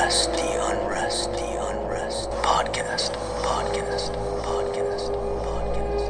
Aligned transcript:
unrest, 0.00 0.32
the 0.32 0.66
unrest, 0.66 1.30
the 1.32 1.68
unrest. 1.68 2.30
Podcast, 2.30 3.12
podcast, 3.42 4.16
podcast, 4.40 5.12
podcast. 5.44 6.00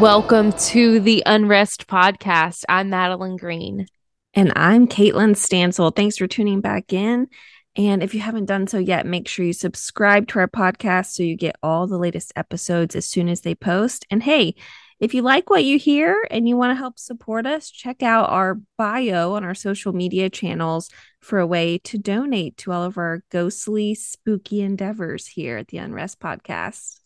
Welcome 0.00 0.52
to 0.52 1.00
the 1.00 1.24
Unrest 1.26 1.88
Podcast. 1.88 2.62
I'm 2.68 2.90
Madeline 2.90 3.36
Green. 3.36 3.88
And 4.34 4.52
I'm 4.54 4.86
Caitlin 4.86 5.34
Stansel. 5.34 5.94
Thanks 5.94 6.16
for 6.16 6.28
tuning 6.28 6.60
back 6.60 6.92
in. 6.92 7.26
And 7.74 8.04
if 8.04 8.14
you 8.14 8.20
haven't 8.20 8.44
done 8.44 8.68
so 8.68 8.78
yet, 8.78 9.04
make 9.04 9.26
sure 9.26 9.44
you 9.44 9.52
subscribe 9.52 10.28
to 10.28 10.38
our 10.38 10.46
podcast 10.46 11.06
so 11.06 11.24
you 11.24 11.36
get 11.36 11.56
all 11.60 11.88
the 11.88 11.98
latest 11.98 12.32
episodes 12.36 12.94
as 12.94 13.04
soon 13.04 13.28
as 13.28 13.40
they 13.40 13.56
post. 13.56 14.06
And 14.12 14.22
hey, 14.22 14.54
if 15.00 15.14
you 15.14 15.22
like 15.22 15.50
what 15.50 15.64
you 15.64 15.78
hear 15.78 16.26
and 16.30 16.48
you 16.48 16.56
want 16.56 16.70
to 16.70 16.76
help 16.76 16.98
support 16.98 17.46
us, 17.46 17.70
check 17.70 18.02
out 18.02 18.30
our 18.30 18.60
bio 18.76 19.34
on 19.34 19.44
our 19.44 19.54
social 19.54 19.92
media 19.92 20.30
channels 20.30 20.90
for 21.20 21.38
a 21.38 21.46
way 21.46 21.78
to 21.78 21.98
donate 21.98 22.56
to 22.58 22.72
all 22.72 22.82
of 22.82 22.98
our 22.98 23.22
ghostly, 23.30 23.94
spooky 23.94 24.60
endeavors 24.60 25.26
here 25.26 25.58
at 25.58 25.68
the 25.68 25.78
Unrest 25.78 26.20
Podcast. 26.20 27.00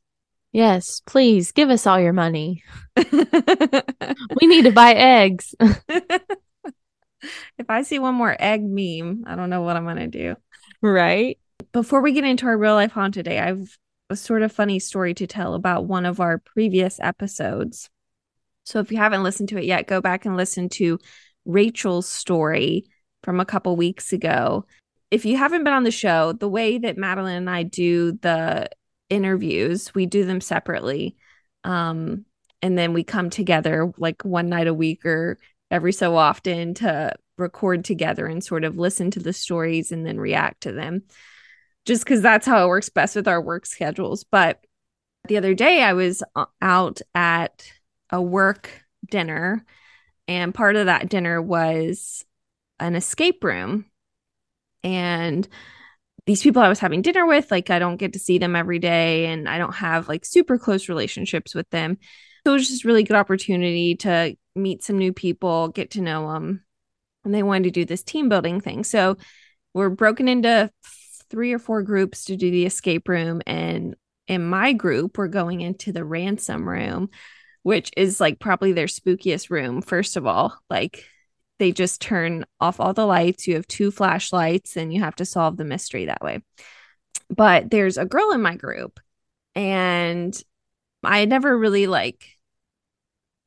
Yes, 0.53 1.01
please 1.07 1.53
give 1.53 1.71
us 1.71 1.87
all 1.87 2.01
your 2.01 2.13
money. 2.13 2.63
We 4.41 4.47
need 4.47 4.63
to 4.63 4.73
buy 4.73 4.95
eggs. 4.95 5.55
if 5.61 6.23
I 7.69 7.83
see 7.83 7.99
one 7.99 8.15
more 8.15 8.37
egg 8.39 8.63
meme, 8.63 9.25
I 9.27 9.35
don't 9.35 9.51
know 9.51 9.63
what 9.63 9.77
I'm 9.77 9.85
going 9.85 9.97
to 9.97 10.07
do. 10.07 10.37
right? 10.83 11.39
Before 11.73 12.01
we 12.01 12.13
get 12.13 12.25
into 12.25 12.47
our 12.47 12.57
real 12.57 12.75
life 12.75 12.93
haunt 12.93 13.15
today, 13.15 13.39
I've 13.39 13.77
a 14.11 14.17
sort 14.17 14.43
of 14.43 14.53
funny 14.53 14.79
story 14.79 15.15
to 15.15 15.27
tell 15.27 15.55
about 15.55 15.87
one 15.87 16.07
of 16.07 16.21
our 16.21 16.39
previous 16.39 16.99
episodes. 17.01 17.91
So 18.65 18.81
if 18.81 18.91
you 18.91 18.99
haven't 18.99 19.23
listened 19.23 19.49
to 19.51 19.59
it 19.59 19.65
yet, 19.65 19.87
go 19.87 20.01
back 20.01 20.25
and 20.25 20.37
listen 20.37 20.69
to 20.71 20.99
Rachel's 21.45 22.09
story 22.09 22.87
from 23.23 23.41
a 23.41 23.47
couple 23.47 23.77
weeks 23.77 24.13
ago. 24.13 24.67
If 25.11 25.25
you 25.25 25.37
haven't 25.37 25.65
been 25.65 25.73
on 25.73 25.85
the 25.85 25.91
show, 25.91 26.33
the 26.33 26.49
way 26.49 26.79
that 26.79 26.99
Madeline 26.99 27.37
and 27.37 27.51
I 27.51 27.63
do 27.63 28.13
the 28.13 28.69
interviews, 29.09 29.95
we 29.95 30.07
do 30.07 30.25
them 30.25 30.41
separately. 30.41 31.17
Um, 31.65 32.27
and 32.61 32.77
then 32.77 32.93
we 32.93 33.05
come 33.05 33.31
together 33.31 33.93
like 33.97 34.23
one 34.23 34.49
night 34.49 34.67
a 34.67 34.75
week 34.75 35.07
or 35.07 35.39
every 35.71 35.93
so 35.93 36.17
often 36.17 36.75
to 36.75 37.15
record 37.37 37.85
together 37.85 38.27
and 38.27 38.43
sort 38.43 38.65
of 38.65 38.77
listen 38.77 39.11
to 39.13 39.21
the 39.21 39.33
stories 39.33 39.93
and 39.93 40.05
then 40.05 40.19
react 40.19 40.63
to 40.63 40.73
them 40.73 41.03
just 41.89 42.05
because 42.05 42.23
that's 42.23 42.47
how 42.47 42.65
it 42.65 42.69
works 42.69 42.89
best 42.89 43.17
with 43.17 43.27
our 43.27 43.41
work 43.41 43.67
schedules 43.67 44.25
but 44.25 44.65
the 45.27 45.37
other 45.37 45.55
day 45.55 45.83
i 45.83 45.93
was 45.93 46.23
uh, 46.37 46.45
out 46.63 47.01
at 47.15 47.71
a 48.11 48.23
work 48.23 48.71
dinner 49.11 49.65
and 50.29 50.55
part 50.55 50.77
of 50.77 50.87
that 50.87 51.09
dinner 51.09 51.41
was 51.41 52.25
an 52.79 52.95
escape 52.95 53.43
room 53.43 53.87
and 54.85 55.49
these 56.29 56.43
people 56.43 56.61
I 56.61 56.69
was 56.69 56.79
having 56.79 57.01
dinner 57.01 57.27
with, 57.27 57.51
like 57.51 57.71
I 57.71 57.79
don't 57.79 57.97
get 57.97 58.13
to 58.13 58.19
see 58.19 58.37
them 58.37 58.55
every 58.55 58.79
day 58.79 59.27
and 59.27 59.49
I 59.49 59.57
don't 59.57 59.75
have 59.75 60.09
like 60.09 60.27
super 60.27 60.59
close 60.59 60.91
relationships 60.91 61.55
with 61.55 61.69
them. 61.71 61.97
So 62.45 62.53
it 62.53 62.55
was 62.55 62.69
just 62.69 62.85
really 62.85 63.03
good 63.03 63.17
opportunity 63.17 63.95
to 63.97 64.37
meet 64.55 64.85
some 64.85 64.99
new 64.99 65.15
people, 65.15 65.69
get 65.69 65.93
to 65.93 66.03
know 66.03 66.31
them. 66.31 66.65
And 67.25 67.35
they 67.35 67.43
wanted 67.43 67.65
to 67.65 67.71
do 67.71 67.87
this 67.87 68.03
team 68.03 68.29
building 68.29 68.61
thing. 68.61 68.85
So 68.85 69.17
we're 69.73 69.89
broken 69.89 70.29
into 70.29 70.71
three 71.31 71.53
or 71.53 71.59
four 71.59 71.83
groups 71.83 72.27
to 72.27 72.37
do 72.37 72.51
the 72.51 72.67
escape 72.67 73.09
room. 73.09 73.43
And 73.47 73.97
in 74.27 74.45
my 74.45 74.73
group, 74.73 75.19
we're 75.19 75.29
going 75.29 75.61
into 75.61 75.93
the 75.93 76.05
ransom 76.05 76.69
room, 76.69 77.11
which 77.63 77.91
is 77.97 78.21
like 78.21 78.39
probably 78.39 78.73
their 78.73 78.87
spookiest 78.87 79.51
room, 79.51 79.83
first 79.83 80.17
of 80.17 80.27
all. 80.27 80.59
Like 80.69 81.05
they 81.59 81.73
just 81.73 82.01
turn 82.01 82.45
off 82.61 82.81
all 82.81 82.93
the 82.93 83.07
lights. 83.07 83.47
You 83.47 83.55
have 83.55 83.67
two 83.67 83.91
flashlights 83.91 84.77
and 84.77 84.93
you 84.93 85.01
have 85.01 85.17
to 85.17 85.25
solve 85.25 85.57
the 85.57 85.65
mystery 85.65 86.07
that 86.07 86.23
way. 86.23 86.43
But 87.29 87.71
there's 87.71 87.99
a 87.99 88.07
girl 88.07 88.33
in 88.33 88.41
my 88.41 88.57
group 88.57 89.01
and 89.55 90.41
I 91.03 91.21
had 91.21 91.29
never 91.29 91.57
really 91.57 91.87
like 91.87 92.25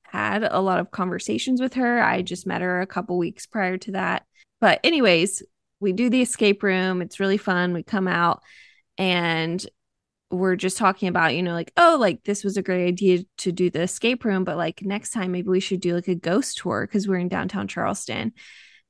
had 0.03 0.43
a 0.43 0.59
lot 0.59 0.79
of 0.79 0.91
conversations 0.91 1.61
with 1.61 1.75
her. 1.75 2.01
I 2.01 2.21
just 2.21 2.45
met 2.45 2.61
her 2.61 2.81
a 2.81 2.87
couple 2.87 3.17
weeks 3.17 3.45
prior 3.45 3.77
to 3.79 3.93
that. 3.93 4.25
But 4.59 4.81
anyways, 4.83 5.41
we 5.81 5.91
do 5.91 6.09
the 6.09 6.21
escape 6.21 6.63
room. 6.63 7.01
It's 7.01 7.19
really 7.19 7.37
fun. 7.37 7.73
We 7.73 7.83
come 7.83 8.07
out 8.07 8.41
and 8.97 9.65
we're 10.29 10.55
just 10.55 10.77
talking 10.77 11.09
about, 11.09 11.35
you 11.35 11.43
know, 11.43 11.53
like, 11.53 11.73
oh, 11.75 11.97
like 11.99 12.23
this 12.23 12.43
was 12.43 12.55
a 12.55 12.61
great 12.61 12.87
idea 12.87 13.23
to 13.39 13.51
do 13.51 13.69
the 13.69 13.81
escape 13.81 14.23
room, 14.23 14.45
but 14.45 14.55
like 14.55 14.81
next 14.81 15.09
time 15.09 15.31
maybe 15.31 15.49
we 15.49 15.59
should 15.59 15.81
do 15.81 15.95
like 15.95 16.07
a 16.07 16.15
ghost 16.15 16.59
tour 16.59 16.87
because 16.87 17.07
we're 17.07 17.17
in 17.17 17.27
downtown 17.27 17.67
Charleston. 17.67 18.31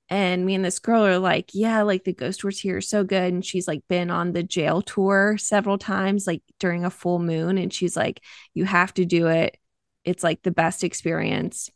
And 0.09 0.46
me 0.46 0.56
and 0.56 0.63
this 0.63 0.80
girl 0.80 1.06
are 1.06 1.18
like, 1.18 1.51
yeah, 1.53 1.84
like 1.84 2.03
the 2.03 2.13
ghost 2.13 2.41
tours 2.41 2.59
here 2.59 2.78
are 2.78 2.81
so 2.81 3.06
good. 3.06 3.34
And 3.34 3.46
she's 3.46 3.68
like 3.68 3.81
been 3.88 4.12
on 4.12 4.34
the 4.34 4.44
jail 4.44 4.81
tour 4.81 5.38
several 5.40 5.78
times, 5.78 6.28
like 6.28 6.44
during 6.59 6.84
a 6.84 6.90
full 6.90 7.18
moon. 7.18 7.57
And 7.57 7.74
she's 7.74 7.96
like, 7.96 8.22
you 8.53 8.66
have 8.66 8.94
to 8.96 9.06
do 9.06 9.28
it. 9.28 9.57
It's 10.03 10.24
like 10.24 10.44
the 10.44 10.51
best 10.51 10.84
experience. 10.84 11.69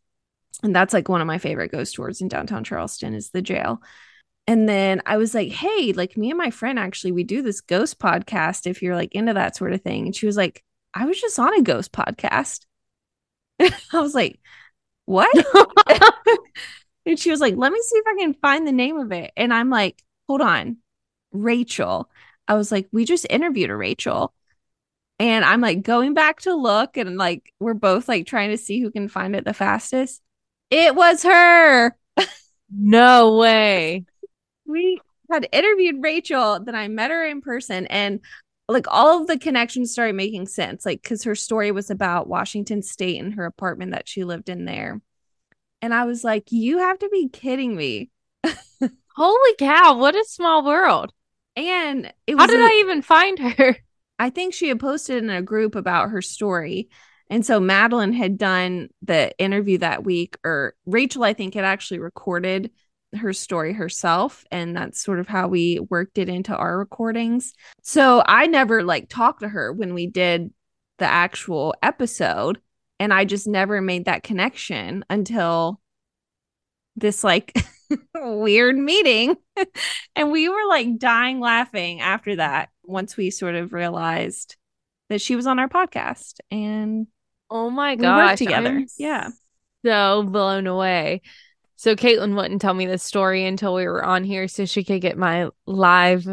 And 0.63 0.75
that's 0.75 0.93
like 0.93 1.07
one 1.07 1.21
of 1.21 1.27
my 1.27 1.37
favorite 1.37 1.71
ghost 1.71 1.95
tours 1.95 2.21
in 2.21 2.27
downtown 2.27 2.65
Charleston 2.65 3.13
is 3.13 3.29
the 3.29 3.41
jail. 3.41 3.81
And 4.47 4.69
then 4.69 5.01
I 5.05 5.17
was 5.17 5.33
like, 5.33 5.51
hey, 5.51 5.93
like 5.93 6.17
me 6.17 6.29
and 6.29 6.37
my 6.37 6.51
friend 6.51 6.77
actually, 6.77 7.11
we 7.11 7.23
do 7.23 7.41
this 7.41 7.61
ghost 7.61 7.99
podcast 7.99 8.67
if 8.67 8.81
you're 8.81 8.95
like 8.95 9.13
into 9.15 9.33
that 9.33 9.55
sort 9.55 9.73
of 9.73 9.81
thing. 9.81 10.05
And 10.05 10.15
she 10.15 10.27
was 10.27 10.37
like, 10.37 10.63
I 10.93 11.05
was 11.05 11.19
just 11.19 11.39
on 11.39 11.53
a 11.55 11.63
ghost 11.63 11.91
podcast. 11.91 12.65
I 13.59 13.71
was 13.93 14.13
like, 14.13 14.39
what? 15.05 15.33
and 17.05 17.17
she 17.17 17.31
was 17.31 17.39
like, 17.39 17.55
let 17.55 17.71
me 17.71 17.79
see 17.81 17.97
if 17.97 18.05
I 18.07 18.15
can 18.19 18.33
find 18.35 18.67
the 18.67 18.71
name 18.71 18.97
of 18.97 19.11
it. 19.11 19.31
And 19.35 19.53
I'm 19.53 19.69
like, 19.69 20.01
hold 20.27 20.41
on, 20.41 20.77
Rachel. 21.31 22.09
I 22.47 22.53
was 22.53 22.71
like, 22.71 22.87
we 22.91 23.05
just 23.05 23.25
interviewed 23.29 23.71
a 23.71 23.75
Rachel. 23.75 24.33
And 25.17 25.43
I'm 25.45 25.61
like 25.61 25.81
going 25.81 26.13
back 26.13 26.41
to 26.41 26.53
look 26.53 26.97
and 26.97 27.17
like 27.17 27.51
we're 27.59 27.73
both 27.73 28.07
like 28.07 28.27
trying 28.27 28.51
to 28.51 28.57
see 28.57 28.81
who 28.81 28.91
can 28.91 29.07
find 29.07 29.35
it 29.35 29.45
the 29.45 29.53
fastest. 29.53 30.21
It 30.69 30.95
was 30.95 31.23
her. 31.23 31.95
No 32.77 33.37
way. 33.37 34.05
We 34.65 34.99
had 35.31 35.47
interviewed 35.51 36.03
Rachel, 36.03 36.59
then 36.59 36.75
I 36.75 36.87
met 36.87 37.11
her 37.11 37.25
in 37.25 37.41
person, 37.41 37.87
and 37.87 38.19
like 38.67 38.85
all 38.89 39.21
of 39.21 39.27
the 39.27 39.37
connections 39.37 39.91
started 39.91 40.15
making 40.15 40.47
sense. 40.47 40.85
Like, 40.85 41.01
because 41.01 41.23
her 41.23 41.35
story 41.35 41.71
was 41.71 41.89
about 41.89 42.27
Washington 42.27 42.81
State 42.81 43.21
and 43.21 43.35
her 43.35 43.45
apartment 43.45 43.91
that 43.91 44.07
she 44.07 44.23
lived 44.23 44.49
in 44.49 44.65
there. 44.65 45.01
And 45.81 45.93
I 45.93 46.05
was 46.05 46.23
like, 46.23 46.51
you 46.51 46.79
have 46.79 46.97
to 46.99 47.09
be 47.09 47.29
kidding 47.29 47.75
me. 47.75 48.09
Holy 49.15 49.55
cow, 49.59 49.97
what 49.97 50.15
a 50.15 50.25
small 50.25 50.65
world. 50.65 51.13
And 51.55 52.11
it 52.27 52.37
How 52.37 52.47
did 52.47 52.59
a- 52.59 52.63
I 52.63 52.79
even 52.79 53.01
find 53.01 53.39
her? 53.39 53.77
I 54.19 54.29
think 54.29 54.53
she 54.53 54.69
had 54.69 54.79
posted 54.79 55.23
in 55.23 55.29
a 55.29 55.41
group 55.41 55.75
about 55.75 56.09
her 56.09 56.21
story. 56.21 56.89
And 57.29 57.45
so 57.45 57.59
Madeline 57.59 58.13
had 58.13 58.37
done 58.37 58.89
the 59.01 59.37
interview 59.37 59.77
that 59.79 60.03
week, 60.03 60.37
or 60.43 60.73
Rachel, 60.85 61.23
I 61.23 61.33
think, 61.33 61.53
had 61.53 61.65
actually 61.65 61.99
recorded 61.99 62.71
her 63.17 63.33
story 63.33 63.73
herself. 63.73 64.45
And 64.51 64.75
that's 64.75 65.01
sort 65.01 65.19
of 65.19 65.27
how 65.27 65.47
we 65.47 65.79
worked 65.89 66.17
it 66.17 66.29
into 66.29 66.55
our 66.55 66.77
recordings. 66.77 67.53
So 67.81 68.23
I 68.25 68.47
never 68.47 68.83
like 68.83 69.09
talked 69.09 69.41
to 69.41 69.49
her 69.49 69.71
when 69.73 69.93
we 69.93 70.07
did 70.07 70.51
the 70.97 71.05
actual 71.05 71.75
episode. 71.83 72.59
And 72.99 73.13
I 73.13 73.25
just 73.25 73.47
never 73.47 73.81
made 73.81 74.05
that 74.05 74.23
connection 74.23 75.03
until 75.09 75.81
this 76.95 77.23
like 77.23 77.53
weird 78.15 78.77
meeting. 78.77 79.35
and 80.15 80.31
we 80.31 80.47
were 80.49 80.65
like 80.67 80.97
dying 80.97 81.39
laughing 81.39 82.01
after 82.01 82.37
that 82.37 82.69
once 82.83 83.17
we 83.17 83.29
sort 83.31 83.55
of 83.55 83.73
realized 83.73 84.55
that 85.09 85.21
she 85.21 85.35
was 85.35 85.45
on 85.47 85.59
our 85.59 85.69
podcast 85.69 86.39
and 86.49 87.07
Oh 87.49 87.69
my 87.69 87.91
we 87.91 87.97
gosh. 88.01 88.29
worked 88.29 88.37
together. 88.39 88.69
I'm 88.69 88.87
Yeah. 88.97 89.29
So 89.85 90.23
blown 90.23 90.65
away. 90.65 91.21
So 91.75 91.95
Caitlin 91.95 92.35
wouldn't 92.35 92.61
tell 92.61 92.73
me 92.73 92.85
this 92.85 93.03
story 93.03 93.45
until 93.45 93.73
we 93.73 93.85
were 93.85 94.03
on 94.03 94.23
here 94.23 94.47
so 94.47 94.65
she 94.65 94.83
could 94.83 95.01
get 95.01 95.17
my 95.17 95.49
live 95.65 96.27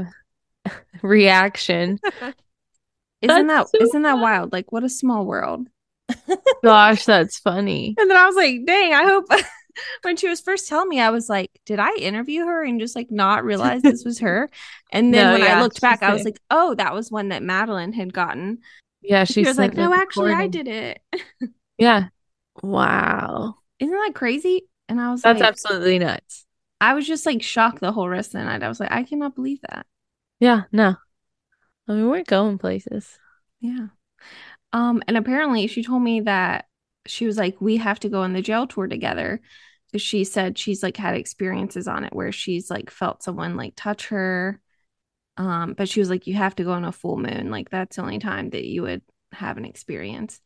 reaction. 1.03 1.99
Isn't 3.23 3.47
that 3.47 3.67
That's 3.73 3.93
so 3.93 3.99
not 3.99 4.17
that 4.17 4.23
wild? 4.23 4.53
Like 4.53 4.73
what 4.73 4.85
a 4.85 4.89
small 4.89 5.25
world. 5.25 5.69
Gosh, 6.65 7.05
that's 7.05 7.39
funny. 7.39 7.95
And 7.99 8.11
then 8.11 8.17
I 8.17 8.27
was 8.27 8.35
like, 8.35 8.67
dang, 8.67 8.95
I 8.95 9.05
hope 9.05 9.27
when 10.03 10.17
she 10.17 10.29
was 10.29 10.41
first 10.41 10.69
telling 10.69 10.89
me, 10.89 11.01
I 11.01 11.11
was 11.11 11.29
like, 11.29 11.51
did 11.65 11.79
I 11.79 11.95
interview 11.95 12.45
her 12.47 12.65
and 12.65 12.81
just 12.81 12.97
like 12.97 13.11
not 13.11 13.45
realize 13.45 13.83
this 13.83 14.05
was 14.05 14.19
her? 14.21 14.49
And 14.93 15.15
then 15.15 15.27
No, 15.27 15.33
when 15.35 15.43
yeah, 15.43 15.59
I 15.59 15.63
looked 15.63 15.81
back, 15.81 16.03
I 16.03 16.13
was 16.13 16.25
like, 16.25 16.41
oh, 16.51 16.75
that 16.75 16.95
was 16.95 17.11
one 17.11 17.29
that 17.29 17.43
Madeline 17.43 17.93
had 17.93 18.13
gotten. 18.13 18.59
Yeah, 19.03 19.25
She, 19.25 19.35
she, 19.35 19.45
was 19.45 19.59
like, 19.59 19.75
no, 19.75 19.93
actually, 19.93 20.33
I 20.33 20.47
did 20.47 20.69
it. 20.69 21.01
Yeah. 21.79 22.09
Wow. 22.63 23.57
Isn't 23.79 23.95
that 23.95 24.15
crazy? 24.15 24.69
And 24.89 25.01
I 25.01 25.11
was 25.11 25.23
That's 25.23 25.41
like, 25.41 25.49
absolutely 25.49 25.99
nuts. 25.99 26.47
I 26.81 26.95
was 26.95 27.07
just 27.07 27.25
like 27.27 27.43
shocked 27.43 27.81
the 27.81 27.93
whole 27.93 28.09
rest 28.09 28.35
of 28.35 28.41
the 28.41 28.45
night. 28.45 28.63
I 28.63 28.69
was 28.69 28.81
like, 28.81 28.93
I 28.93 29.05
cannot 29.05 29.35
believe 29.35 29.61
that. 29.69 29.87
Yeah, 30.41 30.63
no. 30.73 30.97
I 31.89 31.93
mean, 31.93 32.09
we're 32.09 32.25
going 32.25 32.59
places. 32.59 33.19
Yeah. 33.61 33.89
Um, 34.73 35.03
and 35.07 35.17
apparently 35.17 35.67
she 35.67 35.83
told 35.83 36.03
me 36.03 36.21
that 36.23 36.67
she 37.07 37.27
was 37.27 37.37
like, 37.37 37.61
we 37.61 37.77
have 37.77 38.01
to 38.01 38.09
go 38.09 38.23
on 38.23 38.33
the 38.33 38.43
jail 38.43 38.67
tour 38.67 38.87
together. 38.87 39.41
Cause 39.93 40.03
she 40.03 40.25
said 40.25 40.57
she's 40.57 40.83
like 40.83 40.97
had 40.97 41.15
experiences 41.17 41.87
on 41.87 42.05
it 42.05 42.15
where 42.15 42.33
she's 42.33 42.71
like 42.71 42.91
felt 42.91 43.23
someone 43.23 43.57
like 43.57 43.75
touch 43.77 44.09
her. 44.09 44.59
Um, 45.37 45.75
but 45.75 45.89
she 45.89 46.01
was 46.01 46.09
like, 46.09 46.27
you 46.27 46.35
have 46.35 46.55
to 46.57 46.65
go 46.65 46.73
on 46.73 46.85
a 46.85 46.93
full 46.93 47.19
moon. 47.19 47.51
Like 47.51 47.69
that's 47.71 47.97
the 47.97 48.03
only 48.03 48.19
time 48.19 48.51
that 48.51 48.65
you 48.65 48.83
would 48.83 49.03
have 49.33 49.59
an 49.59 49.65
experience. 49.67 50.41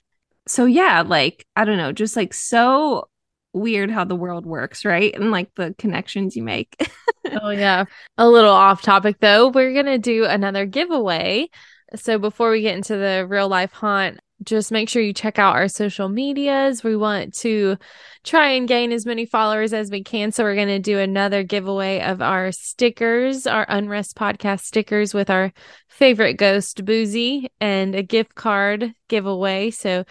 So 0.48 0.64
yeah, 0.64 1.02
like 1.02 1.46
I 1.54 1.64
don't 1.64 1.76
know, 1.76 1.92
just 1.92 2.16
like 2.16 2.34
so 2.34 3.08
weird 3.56 3.91
how 3.91 4.05
the 4.05 4.17
world 4.17 4.47
works, 4.47 4.85
right? 4.85 5.14
And 5.14 5.31
like 5.31 5.55
the 5.55 5.75
connections 5.79 6.37
you 6.37 6.43
make. 6.43 6.91
oh 7.43 7.50
yeah. 7.50 7.85
A 8.19 8.29
little 8.29 8.53
off 8.53 8.82
topic 8.82 9.17
though. 9.20 9.49
We're 9.49 9.73
going 9.73 9.87
to 9.87 9.99
do 9.99 10.25
another 10.25 10.67
giveaway. 10.67 11.49
So 11.94 12.19
before 12.19 12.50
we 12.50 12.62
get 12.62 12.76
into 12.76 12.97
the 12.97 13.26
real 13.29 13.49
life 13.49 13.73
haunt, 13.73 14.19
just 14.43 14.70
make 14.70 14.88
sure 14.88 15.03
you 15.03 15.12
check 15.12 15.38
out 15.38 15.56
our 15.56 15.69
social 15.69 16.08
medias. 16.08 16.85
We 16.85 16.97
want 16.97 17.35
to 17.38 17.79
try 18.23 18.50
and 18.50 18.69
gain 18.69 18.93
as 18.93 19.06
many 19.06 19.25
followers 19.25 19.73
as 19.73 19.91
we 19.91 20.03
can. 20.03 20.31
So, 20.31 20.44
we're 20.44 20.55
going 20.55 20.69
to 20.69 20.79
do 20.79 20.99
another 20.99 21.43
giveaway 21.43 22.00
of 22.00 22.20
our 22.20 22.53
stickers, 22.53 23.47
our 23.47 23.64
Unrest 23.69 24.14
podcast 24.17 24.61
stickers 24.61 25.14
with 25.14 25.31
our 25.31 25.53
favorite 25.88 26.35
ghost, 26.35 26.85
Boozy, 26.85 27.50
and 27.61 27.94
a 27.94 28.03
gift 28.03 28.35
card 28.35 28.93
giveaway. 29.08 29.70
So, 29.70 30.05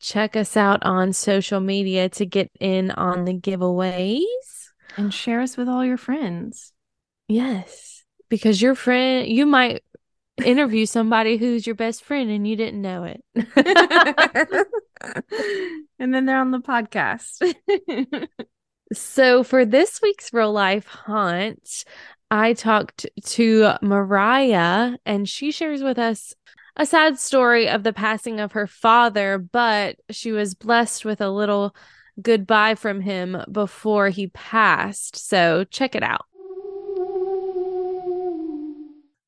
check 0.00 0.36
us 0.36 0.56
out 0.56 0.82
on 0.84 1.12
social 1.12 1.60
media 1.60 2.08
to 2.10 2.26
get 2.26 2.50
in 2.60 2.90
on 2.92 3.24
the 3.24 3.34
giveaways 3.34 4.22
and 4.96 5.12
share 5.12 5.40
us 5.40 5.56
with 5.56 5.68
all 5.68 5.84
your 5.84 5.96
friends. 5.96 6.72
Yes, 7.28 8.04
because 8.28 8.60
your 8.62 8.74
friend, 8.74 9.28
you 9.28 9.46
might 9.46 9.82
interview 10.44 10.86
somebody 10.86 11.36
who's 11.36 11.66
your 11.66 11.74
best 11.74 12.04
friend 12.04 12.30
and 12.30 12.46
you 12.46 12.56
didn't 12.56 12.80
know 12.80 13.04
it. 13.04 13.22
and 15.98 16.14
then 16.14 16.26
they're 16.26 16.38
on 16.38 16.50
the 16.50 16.60
podcast. 16.60 17.42
so 18.92 19.42
for 19.42 19.64
this 19.64 20.00
week's 20.02 20.32
real 20.32 20.52
life 20.52 20.86
haunt, 20.86 21.84
I 22.30 22.52
talked 22.52 23.06
to 23.24 23.72
Mariah 23.82 24.96
and 25.04 25.28
she 25.28 25.50
shares 25.50 25.82
with 25.82 25.98
us 25.98 26.34
a 26.78 26.86
sad 26.86 27.18
story 27.18 27.68
of 27.68 27.82
the 27.82 27.92
passing 27.92 28.38
of 28.38 28.52
her 28.52 28.68
father, 28.68 29.36
but 29.36 29.96
she 30.10 30.30
was 30.30 30.54
blessed 30.54 31.04
with 31.04 31.20
a 31.20 31.28
little 31.28 31.74
goodbye 32.22 32.76
from 32.76 33.00
him 33.00 33.42
before 33.50 34.08
he 34.08 34.28
passed. 34.28 35.16
So 35.16 35.64
check 35.64 35.96
it 35.96 36.04
out. 36.04 36.24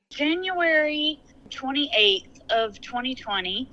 January 0.09 1.21
28th 1.49 2.39
of 2.49 2.79
2020, 2.79 3.69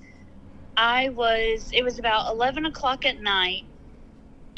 I 0.76 1.08
was, 1.10 1.70
it 1.72 1.82
was 1.84 1.98
about 1.98 2.32
11 2.32 2.66
o'clock 2.66 3.06
at 3.06 3.20
night, 3.20 3.64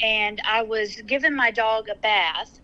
and 0.01 0.41
I 0.45 0.63
was 0.63 1.01
giving 1.05 1.35
my 1.35 1.51
dog 1.51 1.89
a 1.89 1.95
bath. 1.95 2.59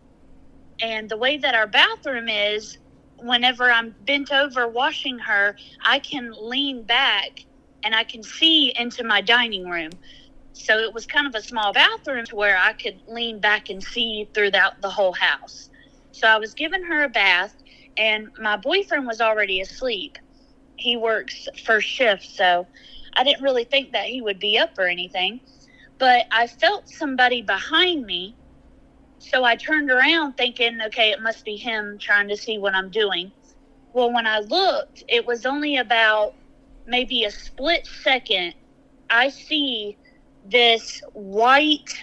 And 0.79 1.09
the 1.09 1.17
way 1.17 1.37
that 1.37 1.55
our 1.55 1.67
bathroom 1.67 2.29
is, 2.29 2.77
whenever 3.19 3.71
I'm 3.71 3.95
bent 4.01 4.31
over 4.31 4.67
washing 4.67 5.19
her, 5.19 5.55
I 5.85 5.99
can 5.99 6.33
lean 6.39 6.83
back 6.83 7.45
and 7.83 7.95
I 7.95 8.03
can 8.03 8.23
see 8.23 8.73
into 8.77 9.03
my 9.03 9.21
dining 9.21 9.69
room. 9.69 9.91
So 10.53 10.79
it 10.79 10.93
was 10.93 11.05
kind 11.05 11.27
of 11.27 11.35
a 11.35 11.41
small 11.41 11.73
bathroom 11.73 12.25
to 12.25 12.35
where 12.35 12.57
I 12.57 12.73
could 12.73 13.01
lean 13.07 13.39
back 13.39 13.69
and 13.69 13.83
see 13.83 14.29
throughout 14.33 14.81
the 14.81 14.89
whole 14.89 15.13
house. 15.13 15.69
So 16.11 16.27
I 16.27 16.37
was 16.37 16.53
giving 16.53 16.83
her 16.83 17.03
a 17.03 17.09
bath 17.09 17.55
and 17.97 18.29
my 18.39 18.57
boyfriend 18.57 19.07
was 19.07 19.21
already 19.21 19.61
asleep. 19.61 20.17
He 20.77 20.97
works 20.97 21.47
first 21.65 21.87
shift, 21.87 22.23
so 22.23 22.67
I 23.15 23.23
didn't 23.23 23.43
really 23.43 23.63
think 23.65 23.93
that 23.93 24.05
he 24.05 24.21
would 24.21 24.39
be 24.39 24.57
up 24.57 24.71
or 24.77 24.87
anything. 24.87 25.41
But 25.99 26.25
I 26.31 26.47
felt 26.47 26.89
somebody 26.89 27.41
behind 27.41 28.05
me, 28.05 28.37
so 29.19 29.43
I 29.43 29.55
turned 29.55 29.89
around 29.89 30.33
thinking, 30.33 30.79
okay, 30.87 31.11
it 31.11 31.21
must 31.21 31.43
be 31.43 31.55
him 31.55 31.97
trying 31.97 32.27
to 32.29 32.37
see 32.37 32.57
what 32.57 32.75
I'm 32.75 32.89
doing. 32.89 33.31
Well, 33.93 34.13
when 34.13 34.27
I 34.27 34.39
looked, 34.39 35.03
it 35.07 35.25
was 35.25 35.45
only 35.45 35.77
about 35.77 36.33
maybe 36.85 37.23
a 37.23 37.31
split 37.31 37.87
second. 38.03 38.53
I 39.09 39.29
see 39.29 39.97
this 40.45 41.01
white 41.13 41.93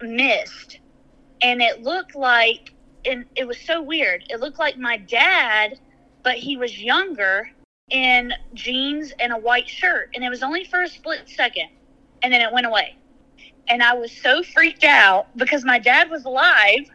mist, 0.00 0.78
and 1.40 1.62
it 1.62 1.82
looked 1.82 2.14
like 2.14 2.74
and 3.08 3.24
it 3.36 3.46
was 3.46 3.58
so 3.58 3.80
weird. 3.82 4.24
It 4.28 4.40
looked 4.40 4.58
like 4.58 4.76
my 4.76 4.96
dad, 4.96 5.78
but 6.22 6.36
he 6.36 6.56
was 6.56 6.78
younger 6.78 7.48
in 7.90 8.32
jeans 8.54 9.12
and 9.18 9.32
a 9.32 9.36
white 9.36 9.68
shirt. 9.68 10.10
And 10.14 10.22
it 10.22 10.28
was 10.28 10.42
only 10.42 10.64
for 10.64 10.82
a 10.82 10.88
split 10.88 11.28
second. 11.28 11.68
And 12.22 12.32
then 12.32 12.40
it 12.40 12.52
went 12.52 12.66
away. 12.66 12.96
And 13.68 13.82
I 13.82 13.94
was 13.94 14.12
so 14.12 14.42
freaked 14.42 14.84
out 14.84 15.26
because 15.36 15.64
my 15.64 15.78
dad 15.78 16.10
was 16.10 16.24
alive, 16.24 16.88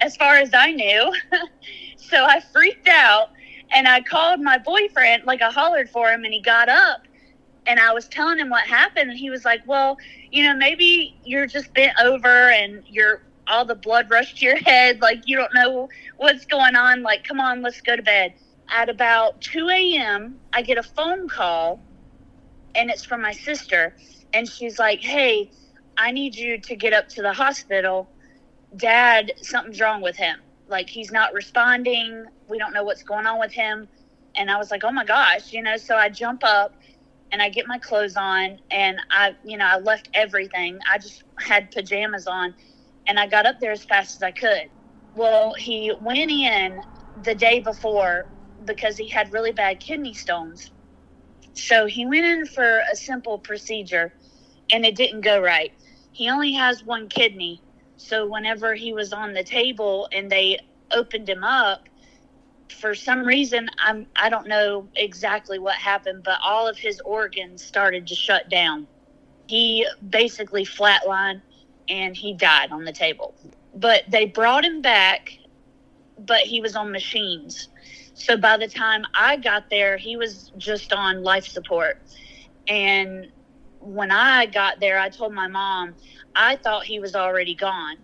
as 0.00 0.16
far 0.16 0.36
as 0.36 0.50
I 0.54 0.72
knew. 0.72 1.12
so 1.96 2.24
I 2.24 2.40
freaked 2.52 2.88
out 2.88 3.28
and 3.74 3.88
I 3.88 4.00
called 4.02 4.40
my 4.40 4.58
boyfriend, 4.58 5.24
like 5.24 5.42
I 5.42 5.50
hollered 5.50 5.90
for 5.90 6.10
him, 6.10 6.24
and 6.24 6.32
he 6.32 6.40
got 6.40 6.68
up. 6.68 7.02
And 7.66 7.80
I 7.80 7.92
was 7.92 8.08
telling 8.08 8.38
him 8.38 8.50
what 8.50 8.64
happened. 8.64 9.10
And 9.10 9.18
he 9.18 9.30
was 9.30 9.44
like, 9.44 9.60
Well, 9.66 9.96
you 10.30 10.44
know, 10.44 10.54
maybe 10.54 11.18
you're 11.24 11.46
just 11.46 11.72
bent 11.74 11.94
over 12.00 12.50
and 12.50 12.82
you're 12.86 13.22
all 13.46 13.64
the 13.64 13.74
blood 13.74 14.10
rushed 14.10 14.38
to 14.38 14.46
your 14.46 14.56
head, 14.56 15.00
like 15.02 15.22
you 15.26 15.36
don't 15.36 15.52
know 15.54 15.88
what's 16.16 16.46
going 16.46 16.76
on. 16.76 17.02
Like, 17.02 17.24
come 17.24 17.40
on, 17.40 17.62
let's 17.62 17.80
go 17.80 17.96
to 17.96 18.02
bed. 18.02 18.34
At 18.70 18.88
about 18.88 19.40
2 19.42 19.68
a.m., 19.68 20.40
I 20.52 20.62
get 20.62 20.78
a 20.78 20.82
phone 20.82 21.28
call, 21.28 21.84
and 22.74 22.90
it's 22.90 23.04
from 23.04 23.20
my 23.22 23.32
sister. 23.32 23.94
And 24.32 24.48
she's 24.48 24.78
like, 24.78 25.00
Hey, 25.00 25.50
I 25.96 26.10
need 26.12 26.36
you 26.36 26.60
to 26.60 26.76
get 26.76 26.92
up 26.92 27.08
to 27.10 27.22
the 27.22 27.32
hospital. 27.32 28.10
Dad, 28.76 29.32
something's 29.42 29.80
wrong 29.80 30.02
with 30.02 30.16
him. 30.16 30.40
Like, 30.68 30.88
he's 30.90 31.12
not 31.12 31.34
responding. 31.34 32.26
We 32.48 32.58
don't 32.58 32.72
know 32.72 32.84
what's 32.84 33.02
going 33.02 33.26
on 33.26 33.38
with 33.40 33.52
him. 33.52 33.88
And 34.36 34.50
I 34.50 34.56
was 34.58 34.70
like, 34.70 34.84
Oh 34.84 34.92
my 34.92 35.04
gosh, 35.04 35.52
you 35.52 35.62
know, 35.62 35.76
so 35.76 35.96
I 35.96 36.08
jump 36.08 36.42
up 36.44 36.74
and 37.32 37.42
I 37.42 37.48
get 37.50 37.66
my 37.66 37.78
clothes 37.78 38.16
on 38.16 38.58
and 38.70 38.98
I, 39.10 39.36
you 39.44 39.56
know, 39.56 39.66
I 39.66 39.78
left 39.78 40.08
everything. 40.14 40.78
I 40.90 40.98
just 40.98 41.22
had 41.38 41.70
pajamas 41.70 42.26
on 42.26 42.54
and 43.06 43.18
I 43.18 43.26
got 43.26 43.46
up 43.46 43.56
there 43.60 43.72
as 43.72 43.84
fast 43.84 44.16
as 44.16 44.22
I 44.22 44.32
could. 44.32 44.70
Well, 45.14 45.54
he 45.54 45.92
went 46.00 46.30
in 46.30 46.80
the 47.16 47.34
day 47.34 47.60
before 47.60 48.26
because 48.64 48.96
he 48.96 49.08
had 49.08 49.32
really 49.32 49.52
bad 49.52 49.80
kidney 49.80 50.14
stones. 50.14 50.70
So 51.54 51.86
he 51.86 52.06
went 52.06 52.24
in 52.24 52.46
for 52.46 52.80
a 52.92 52.96
simple 52.96 53.38
procedure 53.38 54.12
and 54.70 54.84
it 54.84 54.96
didn't 54.96 55.22
go 55.22 55.40
right. 55.40 55.72
He 56.14 56.30
only 56.30 56.52
has 56.52 56.84
one 56.84 57.08
kidney. 57.08 57.60
So 57.96 58.26
whenever 58.26 58.74
he 58.74 58.92
was 58.92 59.12
on 59.12 59.34
the 59.34 59.42
table 59.42 60.08
and 60.12 60.30
they 60.30 60.60
opened 60.92 61.28
him 61.28 61.42
up, 61.42 61.88
for 62.70 62.94
some 62.94 63.24
reason 63.24 63.68
I'm 63.78 64.06
I 64.16 64.30
don't 64.30 64.46
know 64.46 64.88
exactly 64.94 65.58
what 65.58 65.74
happened, 65.74 66.22
but 66.22 66.38
all 66.44 66.68
of 66.68 66.78
his 66.78 67.00
organs 67.00 67.64
started 67.64 68.06
to 68.06 68.14
shut 68.14 68.48
down. 68.48 68.86
He 69.48 69.86
basically 70.08 70.64
flatlined 70.64 71.42
and 71.88 72.16
he 72.16 72.32
died 72.32 72.70
on 72.70 72.84
the 72.84 72.92
table. 72.92 73.34
But 73.74 74.04
they 74.08 74.26
brought 74.26 74.64
him 74.64 74.82
back, 74.82 75.32
but 76.18 76.42
he 76.42 76.60
was 76.60 76.76
on 76.76 76.92
machines. 76.92 77.68
So 78.14 78.36
by 78.36 78.56
the 78.56 78.68
time 78.68 79.04
I 79.14 79.36
got 79.36 79.68
there, 79.68 79.96
he 79.96 80.16
was 80.16 80.52
just 80.56 80.92
on 80.92 81.24
life 81.24 81.46
support. 81.46 82.00
And 82.68 83.32
when 83.84 84.10
I 84.10 84.46
got 84.46 84.80
there, 84.80 84.98
I 84.98 85.08
told 85.08 85.32
my 85.32 85.48
mom, 85.48 85.94
I 86.34 86.56
thought 86.56 86.84
he 86.84 87.00
was 87.00 87.14
already 87.14 87.54
gone. 87.54 87.96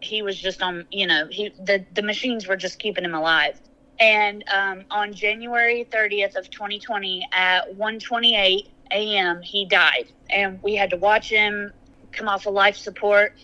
He 0.00 0.22
was 0.22 0.38
just 0.38 0.62
on, 0.62 0.86
you 0.90 1.06
know, 1.06 1.26
he 1.30 1.50
the, 1.58 1.84
the 1.94 2.02
machines 2.02 2.46
were 2.46 2.56
just 2.56 2.78
keeping 2.78 3.04
him 3.04 3.14
alive. 3.14 3.60
And 4.00 4.44
um, 4.52 4.84
on 4.90 5.12
January 5.12 5.88
30th 5.90 6.36
of 6.36 6.50
2020 6.50 7.26
at 7.32 7.76
1:28 7.76 8.68
a.m., 8.92 9.42
he 9.42 9.64
died, 9.66 10.06
and 10.30 10.62
we 10.62 10.76
had 10.76 10.90
to 10.90 10.96
watch 10.96 11.30
him 11.30 11.72
come 12.12 12.28
off 12.28 12.46
of 12.46 12.54
life 12.54 12.76
support. 12.76 13.34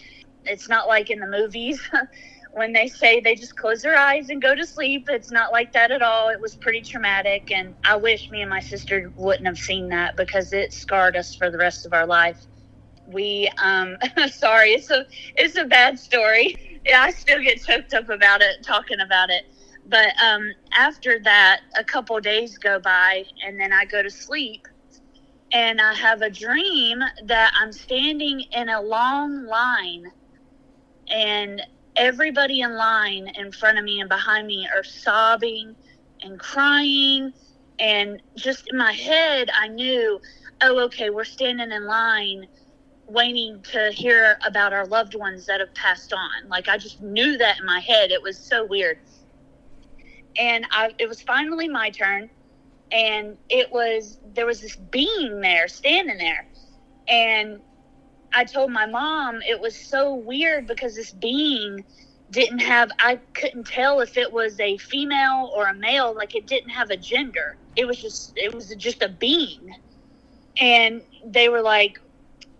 It's 0.46 0.68
not 0.68 0.88
like 0.88 1.10
in 1.10 1.20
the 1.20 1.26
movies 1.26 1.80
when 2.52 2.72
they 2.72 2.88
say 2.88 3.20
they 3.20 3.34
just 3.34 3.56
close 3.56 3.82
their 3.82 3.96
eyes 3.96 4.30
and 4.30 4.42
go 4.42 4.54
to 4.54 4.66
sleep. 4.66 5.08
It's 5.10 5.30
not 5.30 5.52
like 5.52 5.72
that 5.72 5.90
at 5.90 6.02
all. 6.02 6.30
It 6.30 6.40
was 6.40 6.56
pretty 6.56 6.82
traumatic. 6.82 7.50
And 7.52 7.74
I 7.84 7.96
wish 7.96 8.30
me 8.30 8.42
and 8.42 8.50
my 8.50 8.60
sister 8.60 9.12
wouldn't 9.16 9.46
have 9.46 9.58
seen 9.58 9.88
that 9.90 10.16
because 10.16 10.52
it 10.52 10.72
scarred 10.72 11.16
us 11.16 11.34
for 11.34 11.50
the 11.50 11.58
rest 11.58 11.86
of 11.86 11.92
our 11.92 12.06
life. 12.06 12.46
We, 13.06 13.50
um, 13.62 13.96
sorry, 14.28 14.70
it's 14.72 14.90
a, 14.90 15.06
it's 15.36 15.56
a 15.58 15.64
bad 15.64 15.98
story. 15.98 16.56
Yeah, 16.86 17.02
I 17.02 17.10
still 17.10 17.42
get 17.42 17.62
choked 17.64 17.94
up 17.94 18.08
about 18.10 18.42
it, 18.42 18.64
talking 18.64 19.00
about 19.00 19.30
it. 19.30 19.44
But 19.86 20.10
um, 20.22 20.50
after 20.72 21.18
that, 21.24 21.60
a 21.76 21.84
couple 21.84 22.18
days 22.20 22.58
go 22.58 22.80
by, 22.80 23.24
and 23.46 23.60
then 23.60 23.72
I 23.72 23.84
go 23.84 24.02
to 24.02 24.10
sleep 24.10 24.62
and 25.52 25.80
I 25.80 25.94
have 25.94 26.22
a 26.22 26.30
dream 26.30 27.00
that 27.26 27.52
I'm 27.58 27.72
standing 27.72 28.40
in 28.52 28.68
a 28.68 28.82
long 28.82 29.46
line 29.46 30.06
and 31.08 31.62
everybody 31.96 32.60
in 32.60 32.74
line 32.76 33.28
in 33.36 33.52
front 33.52 33.78
of 33.78 33.84
me 33.84 34.00
and 34.00 34.08
behind 34.08 34.46
me 34.46 34.68
are 34.74 34.82
sobbing 34.82 35.74
and 36.22 36.38
crying 36.38 37.32
and 37.78 38.20
just 38.36 38.66
in 38.70 38.78
my 38.78 38.92
head 38.92 39.50
I 39.56 39.68
knew 39.68 40.20
oh 40.62 40.80
okay 40.84 41.10
we're 41.10 41.24
standing 41.24 41.70
in 41.70 41.86
line 41.86 42.46
waiting 43.06 43.62
to 43.62 43.90
hear 43.92 44.38
about 44.46 44.72
our 44.72 44.86
loved 44.86 45.14
ones 45.14 45.46
that 45.46 45.60
have 45.60 45.74
passed 45.74 46.12
on. 46.12 46.48
Like 46.48 46.68
I 46.68 46.78
just 46.78 47.02
knew 47.02 47.36
that 47.38 47.58
in 47.60 47.66
my 47.66 47.80
head. 47.80 48.10
It 48.10 48.22
was 48.22 48.38
so 48.38 48.64
weird. 48.64 48.98
And 50.36 50.66
I 50.70 50.94
it 50.98 51.08
was 51.08 51.22
finally 51.22 51.68
my 51.68 51.90
turn 51.90 52.30
and 52.90 53.36
it 53.48 53.70
was 53.70 54.18
there 54.34 54.46
was 54.46 54.60
this 54.60 54.76
being 54.76 55.40
there 55.40 55.68
standing 55.68 56.18
there. 56.18 56.46
And 57.08 57.60
I 58.34 58.44
told 58.44 58.72
my 58.72 58.86
mom 58.86 59.42
it 59.42 59.60
was 59.60 59.76
so 59.76 60.14
weird 60.14 60.66
because 60.66 60.96
this 60.96 61.12
being 61.12 61.84
didn't 62.30 62.60
have 62.60 62.90
I 63.00 63.20
couldn't 63.34 63.66
tell 63.66 64.00
if 64.00 64.16
it 64.18 64.32
was 64.32 64.60
a 64.60 64.78
female 64.78 65.52
or 65.56 65.68
a 65.68 65.74
male 65.74 66.14
like 66.16 66.34
it 66.34 66.46
didn't 66.46 66.70
have 66.70 66.90
a 66.90 66.98
gender. 66.98 67.58
It 67.76 67.86
was 67.86 68.00
just 68.00 68.34
it 68.36 68.54
was 68.54 68.74
just 68.76 69.02
a 69.02 69.08
being. 69.08 69.74
And 70.60 71.02
they 71.26 71.48
were 71.48 71.62
like 71.62 71.98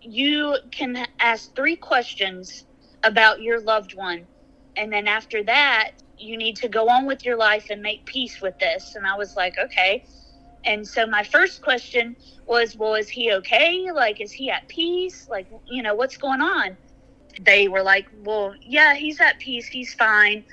you 0.03 0.57
can 0.73 1.07
ask 1.21 1.55
three 1.57 1.77
questions 1.77 2.65
about 3.05 3.43
your 3.43 3.61
loved 3.61 3.95
one. 3.95 4.29
And 4.77 4.93
then 4.93 5.09
after 5.09 5.45
that, 5.45 5.93
you 6.19 6.37
need 6.39 6.57
to 6.59 6.69
go 6.69 6.89
on 6.89 7.07
with 7.07 7.25
your 7.25 7.37
life 7.37 7.67
and 7.71 7.83
make 7.83 8.07
peace 8.07 8.41
with 8.43 8.59
this. 8.59 8.95
And 8.97 9.07
I 9.07 9.17
was 9.17 9.37
like, 9.37 9.57
okay. 9.59 10.05
And 10.65 10.87
so 10.87 11.07
my 11.07 11.25
first 11.25 11.63
question 11.63 12.17
was, 12.47 12.77
well, 12.77 12.95
is 12.95 13.09
he 13.09 13.33
okay? 13.33 13.91
Like, 13.93 14.21
is 14.21 14.33
he 14.33 14.51
at 14.51 14.69
peace? 14.69 15.29
Like, 15.29 15.49
you 15.67 15.83
know, 15.83 15.95
what's 15.95 16.17
going 16.17 16.41
on? 16.41 16.77
They 17.41 17.69
were 17.69 17.83
like, 17.83 18.07
well, 18.25 18.55
yeah, 18.63 18.95
he's 18.95 19.21
at 19.21 19.39
peace. 19.41 19.67
He's 19.67 19.95
fine. 19.95 20.45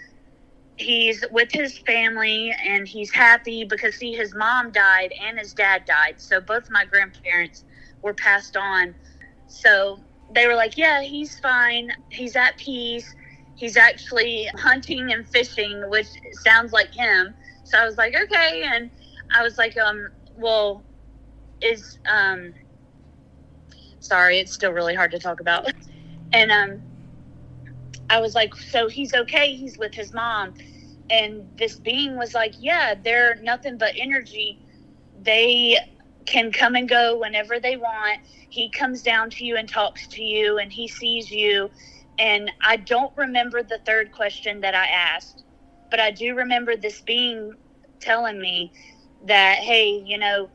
He's 0.78 1.24
with 1.32 1.52
his 1.52 1.78
family 1.80 2.54
and 2.66 2.88
he's 2.88 3.12
happy 3.12 3.66
because, 3.66 3.96
see, 3.96 4.14
his 4.14 4.34
mom 4.36 4.72
died 4.72 5.14
and 5.22 5.40
his 5.40 5.54
dad 5.54 5.86
died. 5.86 6.16
So 6.20 6.42
both 6.42 6.70
my 6.72 6.86
grandparents 6.86 7.66
were 8.02 8.14
passed 8.16 8.58
on 8.58 8.96
so 9.52 10.00
they 10.34 10.48
were 10.48 10.56
like, 10.56 10.78
yeah, 10.78 11.02
he's 11.02 11.40
fine. 11.40 11.92
He's 12.10 12.36
at 12.36 12.58
peace. 12.58 13.14
He's 13.56 13.78
actually 13.78 14.50
hunting 14.56 15.12
and 15.12 15.28
fishing, 15.28 15.90
which 15.90 16.08
sounds 16.44 16.72
like 16.72 16.94
him. 16.94 17.36
So 17.66 17.78
I 17.78 17.86
was 17.86 17.98
like, 17.98 18.16
okay. 18.16 18.64
And 18.66 18.90
I 19.34 19.44
was 19.44 19.58
like, 19.58 19.78
um, 19.78 20.10
well, 20.36 20.84
is, 21.62 22.00
um, 22.10 22.54
sorry, 24.00 24.40
it's 24.40 24.54
still 24.54 24.72
really 24.72 24.96
hard 24.96 25.12
to 25.12 25.20
talk 25.20 25.40
about. 25.40 25.68
And, 26.34 26.50
um, 26.50 26.82
I 28.10 28.22
was 28.22 28.36
like, 28.36 28.56
so 28.56 28.88
he's 28.88 29.14
okay. 29.14 29.54
He's 29.54 29.78
with 29.78 29.94
his 29.94 30.14
mom. 30.14 30.54
And 31.10 31.46
this 31.58 31.78
being 31.78 32.18
was 32.18 32.34
like, 32.34 32.54
yeah, 32.58 32.94
they're 33.04 33.36
nothing 33.42 33.78
but 33.78 33.92
energy. 33.98 34.58
They 35.22 35.78
can 36.26 36.54
come 36.54 36.76
and 36.76 36.88
go 36.88 37.20
whenever 37.20 37.60
they 37.60 37.76
want 37.76 38.20
he 38.52 38.70
comes 38.70 39.02
down 39.02 39.30
to 39.30 39.46
you 39.46 39.56
and 39.56 39.68
talks 39.68 40.08
to 40.08 40.22
you 40.22 40.58
and 40.60 40.72
he 40.72 40.88
sees 40.88 41.32
you. 41.32 41.72
And 42.20 42.52
I 42.66 42.76
don't 42.76 43.16
remember 43.18 43.64
the 43.64 43.80
third 43.86 44.12
question 44.12 44.60
that 44.62 44.76
I 44.76 44.86
asked, 44.88 45.46
but 45.90 46.02
I 46.02 46.12
do 46.12 46.36
remember 46.36 46.76
this 46.76 47.02
being 47.02 47.54
telling 48.02 48.40
me 48.42 48.74
that, 49.26 49.58
hey, 49.60 50.02
you 50.06 50.18
know, 50.18 50.50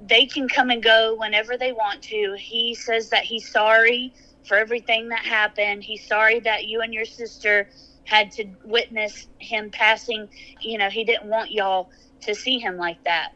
they 0.00 0.26
can 0.26 0.48
come 0.48 0.70
and 0.70 0.82
go 0.82 1.16
whenever 1.18 1.56
they 1.56 1.72
want 1.72 2.02
to. 2.02 2.36
He 2.38 2.74
says 2.74 3.10
that 3.10 3.24
he's 3.24 3.50
sorry 3.50 4.14
for 4.46 4.56
everything 4.56 5.08
that 5.08 5.24
happened. 5.24 5.84
He's 5.84 6.06
sorry 6.06 6.40
that 6.40 6.66
you 6.66 6.80
and 6.82 6.94
your 6.94 7.04
sister 7.04 7.68
had 8.04 8.30
to 8.32 8.46
witness 8.64 9.28
him 9.40 9.70
passing. 9.70 10.28
You 10.62 10.78
know, 10.78 10.90
he 10.90 11.04
didn't 11.04 11.28
want 11.30 11.52
y'all 11.52 11.90
to 12.22 12.34
see 12.34 12.58
him 12.58 12.76
like 12.76 13.02
that. 13.04 13.30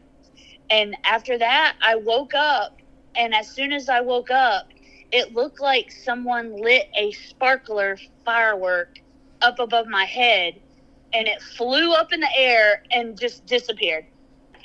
And 0.69 0.95
after 1.05 1.37
that, 1.37 1.75
I 1.81 1.95
woke 1.97 2.33
up 2.35 2.73
and 3.15 3.35
as 3.35 3.49
soon 3.49 3.73
as 3.73 3.89
I 3.89 4.01
woke 4.01 4.31
up, 4.31 4.65
it 5.11 5.33
looked 5.33 5.61
like 5.61 5.91
someone 5.91 6.55
lit 6.61 6.85
a 6.97 7.11
sparkler 7.11 7.97
firework 8.25 8.89
up 9.41 9.59
above 9.59 9.87
my 9.87 10.05
head 10.05 10.55
and 11.13 11.27
it 11.27 11.41
flew 11.41 11.93
up 11.93 12.13
in 12.13 12.21
the 12.21 12.29
air 12.37 12.81
and 12.91 13.19
just 13.19 13.45
disappeared. 13.45 14.05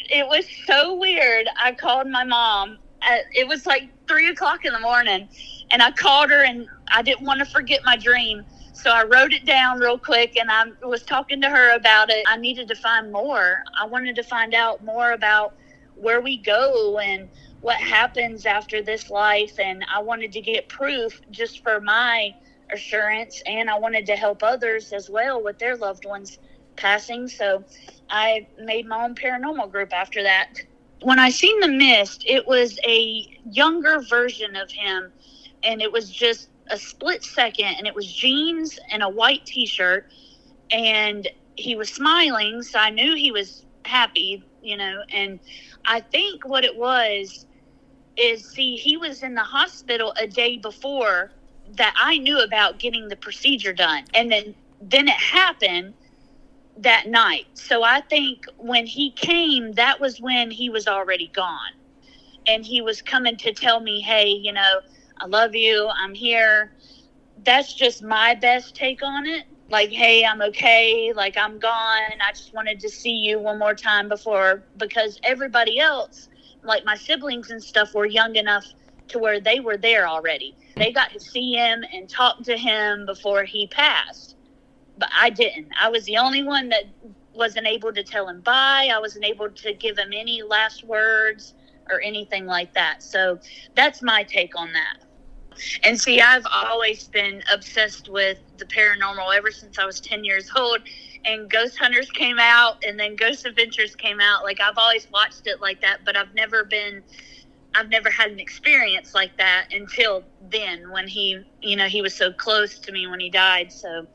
It 0.08 0.28
was 0.28 0.46
so 0.66 0.96
weird. 0.96 1.48
I 1.62 1.72
called 1.74 2.08
my 2.08 2.24
mom. 2.24 2.78
At, 3.02 3.22
it 3.34 3.48
was 3.48 3.66
like 3.66 3.84
three 4.08 4.30
o'clock 4.30 4.64
in 4.64 4.72
the 4.72 4.80
morning, 4.80 5.28
and 5.72 5.82
I 5.82 5.92
called 5.92 6.30
her, 6.30 6.44
and 6.44 6.68
I 6.92 7.02
didn't 7.02 7.26
want 7.26 7.40
to 7.40 7.46
forget 7.46 7.80
my 7.84 7.96
dream. 7.96 8.44
So 8.72 8.92
I 8.92 9.04
wrote 9.04 9.32
it 9.34 9.46
down 9.46 9.80
real 9.80 9.98
quick, 9.98 10.36
and 10.38 10.50
I 10.50 10.64
was 10.86 11.04
talking 11.04 11.42
to 11.42 11.50
her 11.50 11.74
about 11.76 12.10
it. 12.10 12.24
I 12.28 12.38
needed 12.38 12.68
to 12.68 12.76
find 12.76 13.12
more. 13.12 13.64
I 13.80 13.86
wanted 13.86 14.16
to 14.16 14.24
find 14.24 14.54
out 14.54 14.84
more 14.84 15.12
about 15.12 15.54
where 15.96 16.20
we 16.22 16.38
go 16.38 16.98
and 17.00 17.30
what 17.60 17.78
happens 17.78 18.46
after 18.46 18.82
this 18.82 19.10
life 19.10 19.58
and 19.58 19.84
I 19.92 20.00
wanted 20.02 20.32
to 20.32 20.42
get 20.42 20.68
proof 20.68 21.20
just 21.30 21.62
for 21.64 21.80
my 21.80 22.34
assurance 22.72 23.42
and 23.46 23.70
I 23.70 23.78
wanted 23.78 24.06
to 24.06 24.16
help 24.16 24.44
others 24.44 24.92
as 24.92 25.10
well 25.10 25.42
with 25.42 25.58
their 25.58 25.76
loved 25.76 26.04
ones 26.06 26.38
passing 26.78 27.28
so 27.28 27.64
I 28.10 28.46
made 28.58 28.86
my 28.86 29.04
own 29.04 29.14
paranormal 29.14 29.70
group 29.70 29.92
after 29.92 30.22
that. 30.22 30.48
When 31.02 31.18
I 31.18 31.30
seen 31.30 31.60
the 31.60 31.68
mist, 31.68 32.24
it 32.26 32.46
was 32.46 32.78
a 32.86 33.28
younger 33.50 34.00
version 34.00 34.56
of 34.56 34.70
him 34.70 35.12
and 35.62 35.82
it 35.82 35.92
was 35.92 36.10
just 36.10 36.48
a 36.70 36.78
split 36.78 37.22
second 37.24 37.66
and 37.78 37.86
it 37.86 37.94
was 37.94 38.12
jeans 38.12 38.78
and 38.90 39.02
a 39.02 39.08
white 39.08 39.44
t-shirt 39.46 40.08
and 40.70 41.28
he 41.56 41.76
was 41.76 41.90
smiling 41.90 42.62
so 42.62 42.78
I 42.78 42.90
knew 42.90 43.14
he 43.14 43.32
was 43.32 43.64
happy, 43.84 44.44
you 44.62 44.76
know, 44.76 45.02
and 45.12 45.40
I 45.86 46.00
think 46.00 46.46
what 46.46 46.64
it 46.64 46.76
was 46.76 47.46
is 48.16 48.48
see 48.48 48.76
he 48.76 48.96
was 48.96 49.22
in 49.22 49.34
the 49.34 49.42
hospital 49.42 50.12
a 50.20 50.26
day 50.26 50.58
before 50.58 51.32
that 51.76 51.94
I 51.98 52.18
knew 52.18 52.40
about 52.40 52.78
getting 52.78 53.08
the 53.08 53.16
procedure 53.16 53.72
done 53.72 54.04
and 54.14 54.30
then 54.30 54.54
then 54.80 55.08
it 55.08 55.14
happened 55.14 55.94
that 56.78 57.06
night. 57.08 57.46
So 57.54 57.84
I 57.84 58.02
think 58.02 58.44
when 58.58 58.86
he 58.86 59.12
came 59.12 59.72
that 59.74 60.00
was 60.00 60.20
when 60.20 60.50
he 60.52 60.70
was 60.70 60.88
already 60.88 61.30
gone. 61.34 61.72
And 62.46 62.64
he 62.66 62.82
was 62.82 63.02
coming 63.02 63.36
to 63.38 63.52
tell 63.54 63.80
me 63.80 64.00
hey 64.02 64.28
you 64.30 64.52
know 64.52 64.80
I 65.20 65.26
love 65.26 65.54
you. 65.54 65.90
I'm 65.96 66.14
here. 66.14 66.72
That's 67.44 67.74
just 67.74 68.02
my 68.02 68.34
best 68.36 68.76
take 68.76 69.02
on 69.02 69.26
it. 69.26 69.46
Like 69.70 69.90
hey 69.90 70.24
I'm 70.24 70.42
okay. 70.42 71.12
Like 71.14 71.36
I'm 71.38 71.58
gone. 71.60 71.72
I 72.26 72.32
just 72.32 72.54
wanted 72.54 72.80
to 72.80 72.90
see 72.90 73.14
you 73.14 73.40
one 73.40 73.58
more 73.58 73.74
time 73.74 74.08
before 74.08 74.64
because 74.78 75.18
everybody 75.24 75.80
else 75.80 76.28
like 76.64 76.84
my 76.84 76.96
siblings 76.96 77.50
and 77.50 77.62
stuff 77.62 77.94
were 77.94 78.06
young 78.06 78.36
enough 78.36 78.66
to 79.08 79.18
where 79.20 79.40
they 79.40 79.60
were 79.60 79.78
there 79.78 80.08
already. 80.08 80.56
They 80.78 80.92
got 80.92 81.12
to 81.12 81.20
see 81.20 81.52
him 81.54 81.84
and 81.94 82.08
talk 82.08 82.42
to 82.44 82.56
him 82.58 83.06
before 83.06 83.44
he 83.44 83.68
passed. 83.68 84.27
But 84.98 85.10
I 85.16 85.30
didn't. 85.30 85.68
I 85.80 85.88
was 85.88 86.04
the 86.04 86.16
only 86.16 86.42
one 86.42 86.68
that 86.70 86.84
wasn't 87.32 87.66
able 87.66 87.92
to 87.92 88.02
tell 88.02 88.28
him 88.28 88.40
bye. 88.40 88.90
I 88.92 88.98
wasn't 88.98 89.24
able 89.24 89.48
to 89.50 89.74
give 89.74 89.96
him 89.96 90.10
any 90.12 90.42
last 90.42 90.84
words 90.84 91.54
or 91.90 92.00
anything 92.00 92.46
like 92.46 92.74
that. 92.74 93.02
So 93.02 93.38
that's 93.74 94.02
my 94.02 94.24
take 94.24 94.58
on 94.58 94.72
that. 94.72 94.98
And 95.82 96.00
see, 96.00 96.20
I've 96.20 96.46
always 96.52 97.08
been 97.08 97.42
obsessed 97.52 98.08
with 98.08 98.38
the 98.58 98.64
paranormal 98.64 99.34
ever 99.36 99.50
since 99.50 99.78
I 99.78 99.84
was 99.86 100.00
10 100.00 100.24
years 100.24 100.50
old 100.56 100.80
and 101.24 101.50
Ghost 101.50 101.78
Hunters 101.78 102.10
came 102.10 102.38
out 102.38 102.82
and 102.86 102.98
then 102.98 103.16
Ghost 103.16 103.44
Adventures 103.44 103.94
came 103.96 104.20
out. 104.20 104.44
Like 104.44 104.60
I've 104.60 104.78
always 104.78 105.08
watched 105.12 105.46
it 105.46 105.60
like 105.60 105.80
that, 105.80 105.98
but 106.04 106.16
I've 106.16 106.34
never 106.34 106.64
been 106.64 107.02
I've 107.74 107.90
never 107.90 108.10
had 108.10 108.30
an 108.30 108.40
experience 108.40 109.14
like 109.14 109.36
that 109.36 109.68
until 109.72 110.24
then 110.50 110.90
when 110.90 111.06
he, 111.06 111.44
you 111.62 111.76
know, 111.76 111.86
he 111.86 112.02
was 112.02 112.14
so 112.14 112.32
close 112.32 112.78
to 112.80 112.92
me 112.92 113.06
when 113.06 113.20
he 113.20 113.30
died. 113.30 113.70
So 113.70 114.06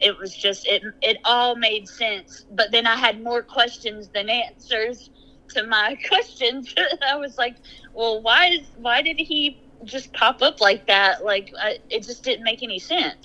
it 0.00 0.18
was 0.18 0.34
just 0.34 0.66
it 0.66 0.82
it 1.02 1.18
all 1.24 1.56
made 1.56 1.88
sense. 1.88 2.44
But 2.50 2.72
then 2.72 2.86
I 2.86 2.96
had 2.96 3.22
more 3.22 3.42
questions 3.42 4.08
than 4.08 4.28
answers 4.28 5.10
to 5.50 5.66
my 5.66 5.96
questions. 6.08 6.74
I 7.08 7.16
was 7.16 7.38
like, 7.38 7.56
well, 7.94 8.22
why 8.22 8.48
is 8.48 8.72
why 8.76 9.02
did 9.02 9.18
he 9.18 9.58
just 9.84 10.12
pop 10.12 10.42
up 10.42 10.60
like 10.60 10.86
that? 10.86 11.24
Like 11.24 11.52
I, 11.60 11.78
it 11.90 12.04
just 12.04 12.24
didn't 12.24 12.44
make 12.44 12.62
any 12.62 12.78
sense. 12.78 13.16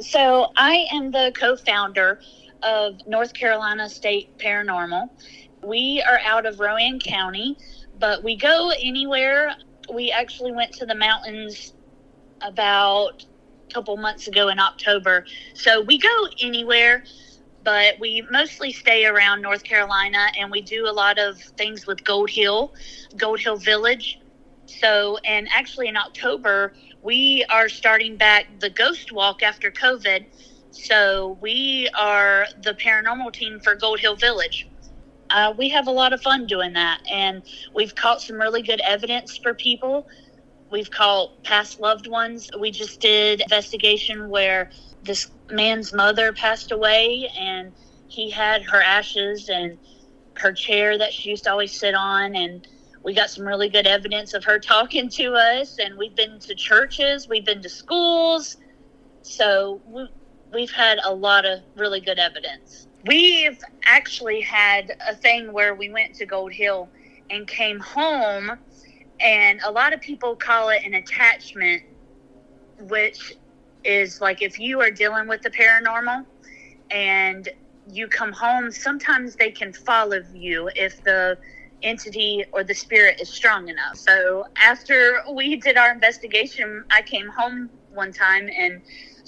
So 0.00 0.48
I 0.56 0.86
am 0.92 1.10
the 1.10 1.32
co-founder 1.38 2.20
of 2.62 2.94
North 3.06 3.34
Carolina 3.34 3.88
State 3.88 4.36
Paranormal. 4.38 5.08
We 5.62 6.02
are 6.08 6.20
out 6.24 6.46
of 6.46 6.60
Rowan 6.60 7.00
County, 7.00 7.56
but 7.98 8.22
we 8.22 8.36
go 8.36 8.72
anywhere. 8.82 9.54
We 9.92 10.10
actually 10.10 10.52
went 10.52 10.72
to 10.74 10.86
the 10.86 10.94
mountains 10.94 11.74
about 12.42 13.24
couple 13.72 13.96
months 13.96 14.28
ago 14.28 14.48
in 14.48 14.58
October. 14.58 15.24
So 15.54 15.82
we 15.82 15.98
go 15.98 16.28
anywhere, 16.40 17.04
but 17.64 17.98
we 17.98 18.26
mostly 18.30 18.72
stay 18.72 19.06
around 19.06 19.42
North 19.42 19.64
Carolina 19.64 20.26
and 20.38 20.50
we 20.50 20.62
do 20.62 20.86
a 20.86 20.92
lot 20.92 21.18
of 21.18 21.38
things 21.38 21.86
with 21.86 22.04
Gold 22.04 22.30
Hill, 22.30 22.72
Gold 23.16 23.40
Hill 23.40 23.56
Village. 23.56 24.20
So, 24.66 25.18
and 25.24 25.48
actually 25.52 25.88
in 25.88 25.96
October, 25.96 26.72
we 27.02 27.44
are 27.50 27.68
starting 27.68 28.16
back 28.16 28.46
the 28.58 28.70
Ghost 28.70 29.12
Walk 29.12 29.42
after 29.42 29.70
COVID 29.70 30.26
so 30.76 31.38
we 31.40 31.88
are 31.98 32.46
the 32.62 32.74
paranormal 32.74 33.32
team 33.32 33.60
for 33.60 33.74
Gold 33.74 33.98
Hill 34.00 34.16
Village. 34.16 34.68
Uh, 35.30 35.52
we 35.56 35.68
have 35.70 35.88
a 35.88 35.90
lot 35.90 36.12
of 36.12 36.20
fun 36.20 36.46
doing 36.46 36.74
that, 36.74 37.00
and 37.10 37.42
we've 37.74 37.94
caught 37.94 38.20
some 38.20 38.36
really 38.36 38.62
good 38.62 38.80
evidence 38.80 39.36
for 39.38 39.54
people 39.54 40.06
we've 40.70 40.90
called 40.90 41.42
past 41.44 41.80
loved 41.80 42.06
ones. 42.06 42.50
We 42.58 42.70
just 42.70 43.00
did 43.00 43.40
investigation 43.40 44.28
where 44.28 44.70
this 45.02 45.30
man's 45.50 45.92
mother 45.92 46.32
passed 46.32 46.72
away 46.72 47.30
and 47.38 47.72
he 48.08 48.30
had 48.30 48.62
her 48.64 48.82
ashes 48.82 49.48
and 49.48 49.78
her 50.34 50.52
chair 50.52 50.98
that 50.98 51.12
she 51.12 51.30
used 51.30 51.44
to 51.44 51.50
always 51.50 51.72
sit 51.72 51.94
on 51.94 52.36
and 52.36 52.66
we 53.02 53.14
got 53.14 53.30
some 53.30 53.46
really 53.46 53.68
good 53.68 53.86
evidence 53.86 54.34
of 54.34 54.44
her 54.44 54.58
talking 54.74 55.08
to 55.08 55.34
us 55.34 55.78
and 55.78 55.96
we've 55.96 56.14
been 56.14 56.38
to 56.40 56.54
churches 56.54 57.28
we've 57.28 57.44
been 57.44 57.62
to 57.62 57.68
schools 57.68 58.56
so 59.22 59.80
we, 59.86 60.08
we've 60.52 60.70
had 60.70 60.98
a 61.04 61.14
lot 61.14 61.44
of 61.44 61.60
really 61.76 62.00
good 62.00 62.18
evidence 62.18 62.86
we've 63.06 63.58
actually 63.84 64.40
had 64.40 64.96
a 65.08 65.14
thing 65.14 65.52
where 65.52 65.74
we 65.74 65.90
went 65.90 66.14
to 66.14 66.26
gold 66.26 66.52
hill 66.52 66.88
and 67.30 67.46
came 67.46 67.78
home 67.80 68.58
and 69.20 69.60
a 69.64 69.70
lot 69.70 69.92
of 69.92 70.00
people 70.00 70.36
call 70.36 70.68
it 70.70 70.82
an 70.84 70.94
attachment 70.94 71.82
which 72.80 73.32
is 73.84 74.20
like 74.20 74.42
if 74.42 74.58
you 74.58 74.80
are 74.80 74.90
dealing 74.90 75.28
with 75.28 75.42
the 75.42 75.50
paranormal 75.50 76.24
and 76.90 77.48
you 77.90 78.08
come 78.08 78.32
home, 78.32 78.70
sometimes 78.70 79.36
they 79.36 79.50
can 79.50 79.72
follow 79.72 80.20
you 80.34 80.70
if 80.76 81.02
the 81.04 81.38
entity 81.82 82.44
or 82.52 82.64
the 82.64 82.74
spirit 82.74 83.20
is 83.20 83.28
strong 83.30 83.68
enough. 83.68 83.96
So 83.96 84.44
after 84.60 85.20
we 85.32 85.56
did 85.56 85.76
our 85.76 85.92
investigation, 85.92 86.84
I 86.90 87.02
came 87.02 87.28
home 87.28 87.70
one 87.92 88.12
time 88.12 88.48
and 88.58 88.82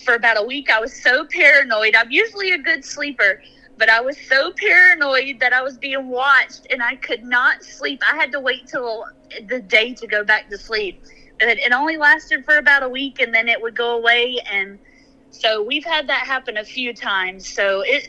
for 0.04 0.14
about 0.14 0.38
a 0.38 0.42
week 0.42 0.70
I 0.70 0.80
was 0.80 0.92
so 1.02 1.26
paranoid. 1.26 1.94
I'm 1.94 2.10
usually 2.10 2.52
a 2.52 2.58
good 2.58 2.84
sleeper, 2.84 3.40
but 3.78 3.88
I 3.88 4.00
was 4.00 4.18
so 4.28 4.52
paranoid 4.52 5.40
that 5.40 5.52
I 5.52 5.62
was 5.62 5.78
being 5.78 6.08
watched 6.08 6.66
and 6.70 6.82
I 6.82 6.96
could 6.96 7.22
not 7.22 7.62
sleep. 7.62 8.02
I 8.10 8.16
had 8.16 8.32
to 8.32 8.40
wait 8.40 8.66
till 8.66 9.04
the 9.46 9.60
day 9.60 9.94
to 9.94 10.06
go 10.06 10.24
back 10.24 10.50
to 10.50 10.58
sleep. 10.58 11.02
But 11.38 11.58
it 11.58 11.72
only 11.72 11.96
lasted 11.96 12.44
for 12.44 12.56
about 12.56 12.82
a 12.82 12.88
week 12.88 13.20
and 13.20 13.32
then 13.32 13.48
it 13.48 13.62
would 13.62 13.76
go 13.76 13.96
away 13.96 14.38
and 14.52 14.78
so 15.30 15.62
we've 15.62 15.84
had 15.84 16.08
that 16.08 16.26
happen 16.26 16.56
a 16.56 16.64
few 16.64 16.94
times. 16.94 17.48
So 17.48 17.82
it 17.86 18.08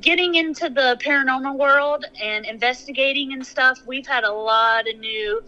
getting 0.00 0.34
into 0.34 0.68
the 0.68 0.98
paranormal 1.02 1.56
world 1.56 2.04
and 2.22 2.44
investigating 2.44 3.32
and 3.32 3.46
stuff, 3.46 3.78
we've 3.86 4.06
had 4.06 4.24
a 4.24 4.32
lot 4.32 4.88
of 4.88 4.98
new 4.98 5.42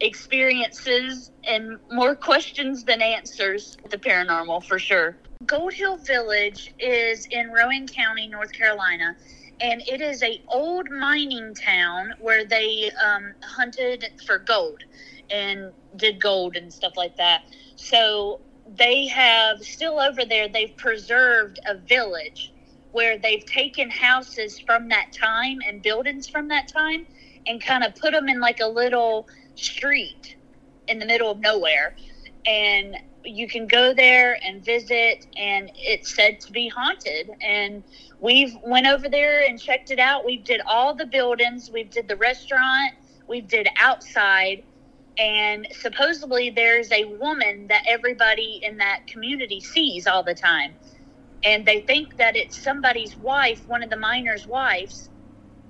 experiences 0.00 1.30
and 1.46 1.78
more 1.90 2.16
questions 2.16 2.84
than 2.84 3.00
answers 3.00 3.76
the 3.90 3.96
paranormal 3.96 4.64
for 4.64 4.78
sure. 4.78 5.16
Gold 5.46 5.72
Hill 5.74 5.96
Village 5.96 6.72
is 6.78 7.26
in 7.26 7.50
Rowan 7.50 7.88
County, 7.88 8.28
North 8.28 8.52
Carolina, 8.52 9.16
and 9.60 9.82
it 9.86 10.00
is 10.00 10.22
a 10.22 10.40
old 10.48 10.90
mining 10.90 11.54
town 11.54 12.14
where 12.20 12.44
they 12.44 12.90
um, 13.04 13.34
hunted 13.42 14.06
for 14.26 14.38
gold 14.38 14.82
and 15.30 15.72
did 15.96 16.20
gold 16.20 16.56
and 16.56 16.72
stuff 16.72 16.92
like 16.96 17.16
that. 17.16 17.42
So 17.76 18.40
they 18.76 19.06
have 19.08 19.60
still 19.62 20.00
over 20.00 20.24
there 20.24 20.48
they've 20.48 20.76
preserved 20.76 21.58
a 21.66 21.74
village 21.74 22.52
where 22.92 23.18
they've 23.18 23.44
taken 23.44 23.90
houses 23.90 24.58
from 24.58 24.88
that 24.88 25.12
time 25.12 25.58
and 25.66 25.82
buildings 25.82 26.28
from 26.28 26.48
that 26.48 26.68
time 26.68 27.06
and 27.46 27.62
kind 27.62 27.84
of 27.84 27.94
put 27.96 28.12
them 28.12 28.28
in 28.28 28.40
like 28.40 28.60
a 28.60 28.66
little 28.66 29.28
street 29.56 30.36
in 30.88 30.98
the 30.98 31.06
middle 31.06 31.30
of 31.30 31.40
nowhere 31.40 31.94
and 32.46 32.96
you 33.24 33.48
can 33.48 33.66
go 33.66 33.94
there 33.94 34.38
and 34.44 34.64
visit 34.64 35.26
and 35.36 35.70
it's 35.76 36.14
said 36.14 36.40
to 36.42 36.52
be 36.52 36.68
haunted. 36.68 37.30
And 37.42 37.84
we've 38.20 38.56
went 38.64 38.86
over 38.86 39.08
there 39.08 39.46
and 39.48 39.60
checked 39.60 39.90
it 39.90 39.98
out. 39.98 40.24
We 40.24 40.38
did 40.38 40.60
all 40.68 40.94
the 40.94 41.06
buildings. 41.06 41.70
We 41.72 41.84
did 41.84 42.08
the 42.08 42.16
restaurant. 42.16 42.92
We 43.28 43.40
did 43.42 43.68
outside. 43.80 44.64
And 45.18 45.68
supposedly 45.72 46.50
there's 46.50 46.92
a 46.92 47.04
woman 47.06 47.68
that 47.68 47.84
everybody 47.88 48.60
in 48.62 48.78
that 48.78 49.06
community 49.08 49.60
sees 49.60 50.06
all 50.06 50.22
the 50.24 50.34
time. 50.34 50.76
And 51.44 51.66
they 51.66 51.82
think 51.82 52.16
that 52.18 52.36
it's 52.36 52.62
somebody's 52.62 53.16
wife 53.18 53.62
one 53.68 53.82
of 53.82 53.90
the 53.90 53.96
miners 53.98 54.46
wives 54.46 55.10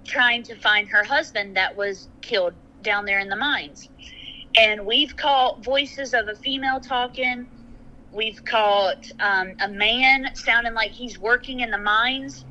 trying 0.07 0.43
to 0.45 0.57
find 0.57 0.88
her 0.90 1.05
husband 1.05 1.57
that 1.57 1.77
was 1.77 2.09
killed 2.23 2.55
down 2.83 3.07
there 3.07 3.21
in 3.21 3.29
the 3.29 3.37
mines 3.37 3.88
and 4.57 4.87
we've 4.87 5.17
caught 5.17 5.64
voices 5.64 6.14
of 6.14 6.29
a 6.29 6.35
female 6.35 6.81
talking. 6.81 7.47
We've 8.12 8.45
caught 8.45 9.11
um, 9.19 9.55
a 9.61 9.69
man 9.69 10.31
sounding 10.35 10.75
like 10.75 10.93
he's 10.93 11.19
working 11.19 11.61
in 11.61 11.71
the 11.71 11.79
mines. 11.79 12.45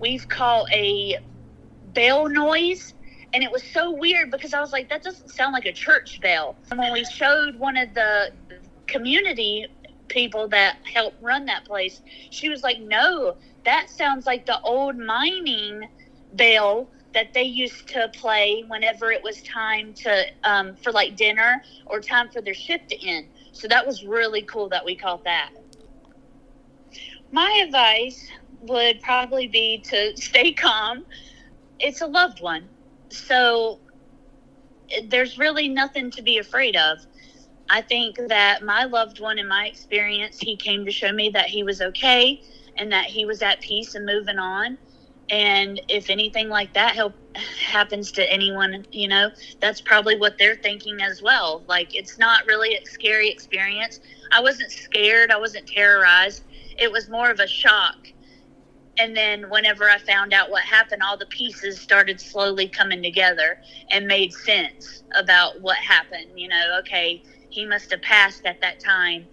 We've 0.00 0.28
caught 0.28 0.72
a 0.72 1.18
bell 1.92 2.28
noise. 2.28 2.94
And 3.34 3.42
it 3.42 3.50
was 3.50 3.62
so 3.62 3.90
weird 3.90 4.30
because 4.30 4.54
I 4.54 4.60
was 4.60 4.72
like, 4.72 4.88
that 4.88 5.02
doesn't 5.02 5.30
sound 5.30 5.52
like 5.52 5.66
a 5.66 5.72
church 5.72 6.20
bell. 6.20 6.56
And 6.70 6.78
when 6.78 6.92
we 6.92 7.04
showed 7.04 7.56
one 7.56 7.76
of 7.76 7.92
the 7.94 8.32
community 8.86 9.66
people 10.06 10.48
that 10.48 10.76
help 10.84 11.14
run 11.20 11.44
that 11.46 11.64
place, 11.64 12.00
she 12.30 12.48
was 12.48 12.62
like, 12.62 12.80
no, 12.80 13.36
that 13.64 13.90
sounds 13.90 14.24
like 14.24 14.46
the 14.46 14.60
old 14.62 14.96
mining 14.96 15.88
bell 16.34 16.88
that 17.18 17.34
they 17.34 17.42
used 17.42 17.88
to 17.88 18.08
play 18.14 18.64
whenever 18.68 19.10
it 19.12 19.22
was 19.22 19.42
time 19.42 19.92
to 19.94 20.24
um, 20.44 20.76
for 20.76 20.92
like 20.92 21.16
dinner 21.16 21.62
or 21.86 22.00
time 22.00 22.28
for 22.28 22.40
their 22.40 22.54
shift 22.54 22.88
to 22.90 23.06
end. 23.06 23.28
So 23.52 23.68
that 23.68 23.86
was 23.86 24.04
really 24.04 24.42
cool 24.42 24.68
that 24.70 24.84
we 24.84 24.96
caught 24.96 25.24
that. 25.24 25.50
My 27.32 27.62
advice 27.66 28.30
would 28.60 29.00
probably 29.02 29.48
be 29.48 29.78
to 29.88 30.16
stay 30.16 30.52
calm. 30.52 31.04
It's 31.80 32.00
a 32.00 32.06
loved 32.06 32.40
one 32.40 32.70
so 33.10 33.80
there's 35.08 35.38
really 35.38 35.68
nothing 35.68 36.10
to 36.12 36.22
be 36.22 36.38
afraid 36.38 36.76
of. 36.76 36.98
I 37.70 37.82
think 37.82 38.16
that 38.28 38.62
my 38.62 38.84
loved 38.84 39.20
one, 39.20 39.38
in 39.38 39.48
my 39.48 39.66
experience, 39.66 40.38
he 40.40 40.56
came 40.56 40.86
to 40.86 40.92
show 40.92 41.12
me 41.12 41.30
that 41.30 41.46
he 41.46 41.62
was 41.62 41.82
okay 41.82 42.40
and 42.76 42.92
that 42.92 43.06
he 43.06 43.26
was 43.26 43.42
at 43.42 43.60
peace 43.60 43.94
and 43.94 44.06
moving 44.06 44.38
on. 44.38 44.78
And 45.30 45.80
if 45.88 46.10
anything 46.10 46.48
like 46.48 46.72
that 46.74 46.94
help 46.94 47.14
happens 47.36 48.12
to 48.12 48.32
anyone, 48.32 48.84
you 48.92 49.08
know, 49.08 49.30
that's 49.60 49.80
probably 49.82 50.16
what 50.18 50.36
they're 50.38 50.56
thinking 50.56 51.00
as 51.02 51.22
well. 51.22 51.64
Like 51.68 51.94
it's 51.94 52.18
not 52.18 52.46
really 52.46 52.74
a 52.74 52.80
scary 52.84 53.30
experience. 53.30 54.00
I 54.32 54.40
wasn't 54.40 54.72
scared. 54.72 55.30
I 55.30 55.38
wasn't 55.38 55.66
terrorized. 55.66 56.44
It 56.80 56.92
was 56.92 57.10
more 57.10 57.30
of 57.30 57.40
a 57.40 57.46
shock 57.48 57.96
and 58.98 59.16
then 59.16 59.50
whenever 59.50 59.88
I 59.88 59.98
found 59.98 60.32
out 60.32 60.50
what 60.50 60.62
happened, 60.62 61.02
all 61.02 61.16
the 61.16 61.26
pieces 61.26 61.80
started 61.80 62.20
slowly 62.20 62.68
coming 62.68 63.02
together 63.02 63.58
and 63.90 64.06
made 64.06 64.32
sense 64.32 65.04
about 65.16 65.60
what 65.60 65.76
happened. 65.78 66.38
You 66.38 66.48
know, 66.48 66.76
okay, 66.80 67.22
he 67.50 67.66
must 67.66 67.90
have 67.90 68.02
passed 68.02 68.46
at 68.46 68.60
that 68.60 68.80
time 68.80 69.28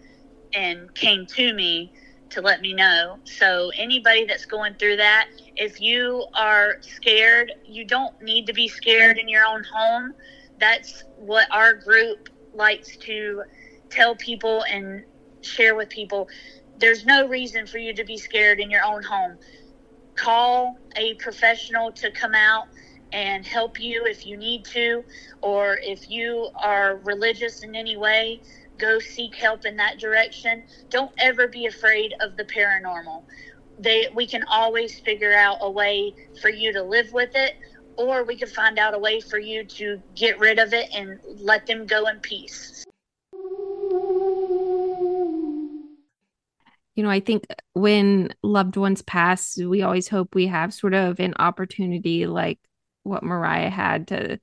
and 0.55 0.93
came 0.95 1.25
to 1.36 1.53
me 1.53 1.91
to 2.31 2.41
let 2.41 2.61
me 2.61 2.73
know. 2.73 3.19
So, 3.23 3.71
anybody 3.77 4.25
that's 4.25 4.45
going 4.45 4.75
through 4.75 4.97
that, 4.97 5.27
if 5.55 5.79
you 5.79 6.25
are 6.38 6.75
scared, 6.81 7.51
you 7.65 7.85
don't 7.85 8.13
need 8.21 8.47
to 8.47 8.53
be 8.53 8.67
scared 8.67 9.17
in 9.17 9.29
your 9.29 9.45
own 9.45 9.63
home. 9.63 10.13
That's 10.59 11.03
what 11.15 11.47
our 11.51 11.73
group 11.73 12.29
likes 12.53 12.97
to 12.97 13.43
tell 13.89 14.15
people 14.15 14.63
and 14.69 15.03
share 15.41 15.75
with 15.75 15.89
people 15.89 16.27
there's 16.77 17.05
no 17.05 17.27
reason 17.27 17.67
for 17.67 17.77
you 17.77 17.93
to 17.93 18.03
be 18.03 18.17
scared 18.17 18.59
in 18.59 18.69
your 18.69 18.83
own 18.83 19.03
home. 19.03 19.38
Call 20.15 20.77
a 20.95 21.13
professional 21.15 21.91
to 21.93 22.11
come 22.11 22.35
out 22.35 22.65
and 23.11 23.45
help 23.45 23.79
you 23.79 24.05
if 24.05 24.25
you 24.25 24.35
need 24.35 24.65
to, 24.65 25.03
or 25.41 25.77
if 25.83 26.09
you 26.09 26.49
are 26.61 26.97
religious 26.97 27.63
in 27.63 27.75
any 27.75 27.95
way, 27.95 28.41
go 28.77 28.99
seek 28.99 29.35
help 29.35 29.65
in 29.65 29.75
that 29.77 29.99
direction. 29.99 30.63
Don't 30.89 31.11
ever 31.19 31.47
be 31.47 31.65
afraid 31.65 32.13
of 32.21 32.38
the 32.38 32.45
paranormal. 32.45 33.23
They, 33.79 34.07
we 34.13 34.25
can 34.25 34.43
always 34.43 34.99
figure 34.99 35.33
out 35.33 35.57
a 35.61 35.69
way 35.69 36.13
for 36.41 36.49
you 36.49 36.71
to 36.73 36.83
live 36.83 37.11
with 37.11 37.31
it, 37.35 37.55
or 37.97 38.23
we 38.23 38.38
can 38.38 38.47
find 38.47 38.79
out 38.79 38.93
a 38.93 38.99
way 38.99 39.19
for 39.19 39.39
you 39.39 39.63
to 39.63 40.01
get 40.15 40.39
rid 40.39 40.59
of 40.59 40.73
it 40.73 40.89
and 40.93 41.19
let 41.39 41.67
them 41.67 41.85
go 41.85 42.07
in 42.07 42.19
peace. 42.19 42.85
you 46.95 47.03
know, 47.03 47.09
I 47.09 47.19
think 47.19 47.45
when 47.73 48.33
loved 48.41 48.77
ones 48.77 49.01
pass, 49.01 49.57
we 49.57 49.81
always 49.81 50.07
hope 50.07 50.33
we 50.33 50.47
have 50.47 50.73
sort 50.73 50.93
of 50.93 51.19
an 51.19 51.33
opportunity 51.38 52.25
like 52.25 52.57
what 53.03 53.21
Mariah 53.21 53.69
had 53.69 54.07
to, 54.07 54.39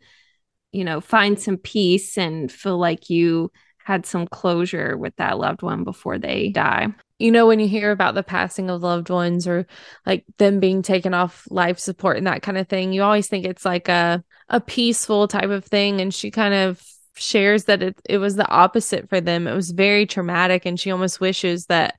you 0.71 0.85
know, 0.85 1.01
find 1.01 1.41
some 1.41 1.57
peace 1.57 2.19
and 2.19 2.53
feel 2.53 2.77
like 2.77 3.09
you 3.09 3.51
had 3.85 4.07
some 4.07 4.27
closure 4.27 4.97
with 4.97 5.15
that 5.17 5.39
loved 5.39 5.63
one 5.63 5.85
before 5.85 6.19
they 6.19 6.49
die. 6.51 6.89
You 7.19 7.31
know, 7.31 7.47
when 7.47 7.61
you 7.61 7.69
hear 7.69 7.91
about 7.91 8.15
the 8.15 8.23
passing 8.23 8.71
of 8.71 8.83
loved 8.83 9.11
ones 9.11 9.47
or 9.47 9.67
like 10.07 10.25
them 10.39 10.61
being 10.61 10.83
taken 10.83 11.15
off 11.15 11.47
life 11.51 11.79
support 11.79 12.17
and 12.17 12.27
that 12.27 12.43
kind 12.43 12.59
of 12.59 12.69
thing, 12.69 12.93
you 12.93 13.03
always 13.03 13.29
think 13.29 13.47
it's 13.47 13.65
like 13.65 13.89
a 13.89 14.25
a 14.49 14.61
peaceful 14.61 15.29
type 15.29 15.51
of 15.51 15.65
thing. 15.65 16.01
And 16.01 16.13
she 16.13 16.31
kind 16.31 16.55
of 16.55 16.83
shares 17.15 17.65
that 17.65 17.83
it, 17.83 18.01
it 18.09 18.19
was 18.19 18.37
the 18.37 18.49
opposite 18.49 19.09
for 19.09 19.21
them. 19.21 19.47
It 19.47 19.55
was 19.55 19.71
very 19.71 20.07
traumatic 20.07 20.67
and 20.67 20.79
she 20.79 20.91
almost 20.91 21.21
wishes 21.21 21.67
that 21.67 21.95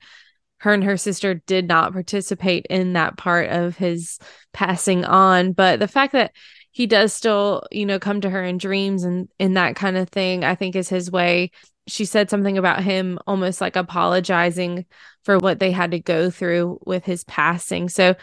her 0.58 0.72
and 0.72 0.84
her 0.84 0.96
sister 0.96 1.34
did 1.34 1.68
not 1.68 1.92
participate 1.92 2.66
in 2.70 2.94
that 2.94 3.16
part 3.16 3.50
of 3.50 3.76
his 3.76 4.18
passing 4.52 5.04
on. 5.04 5.52
But 5.52 5.78
the 5.78 5.88
fact 5.88 6.12
that 6.12 6.32
he 6.74 6.88
does 6.88 7.14
still, 7.14 7.62
you 7.70 7.86
know, 7.86 8.00
come 8.00 8.20
to 8.20 8.28
her 8.28 8.42
in 8.42 8.58
dreams 8.58 9.04
and 9.04 9.28
in 9.38 9.54
that 9.54 9.76
kind 9.76 9.96
of 9.96 10.08
thing, 10.08 10.42
I 10.42 10.56
think 10.56 10.74
is 10.74 10.88
his 10.88 11.08
way. 11.08 11.52
She 11.86 12.04
said 12.04 12.28
something 12.28 12.58
about 12.58 12.82
him 12.82 13.20
almost 13.28 13.60
like 13.60 13.76
apologizing 13.76 14.84
for 15.22 15.38
what 15.38 15.60
they 15.60 15.70
had 15.70 15.92
to 15.92 16.00
go 16.00 16.30
through 16.30 16.80
with 16.84 17.04
his 17.04 17.22
passing. 17.22 17.88
So 17.88 18.16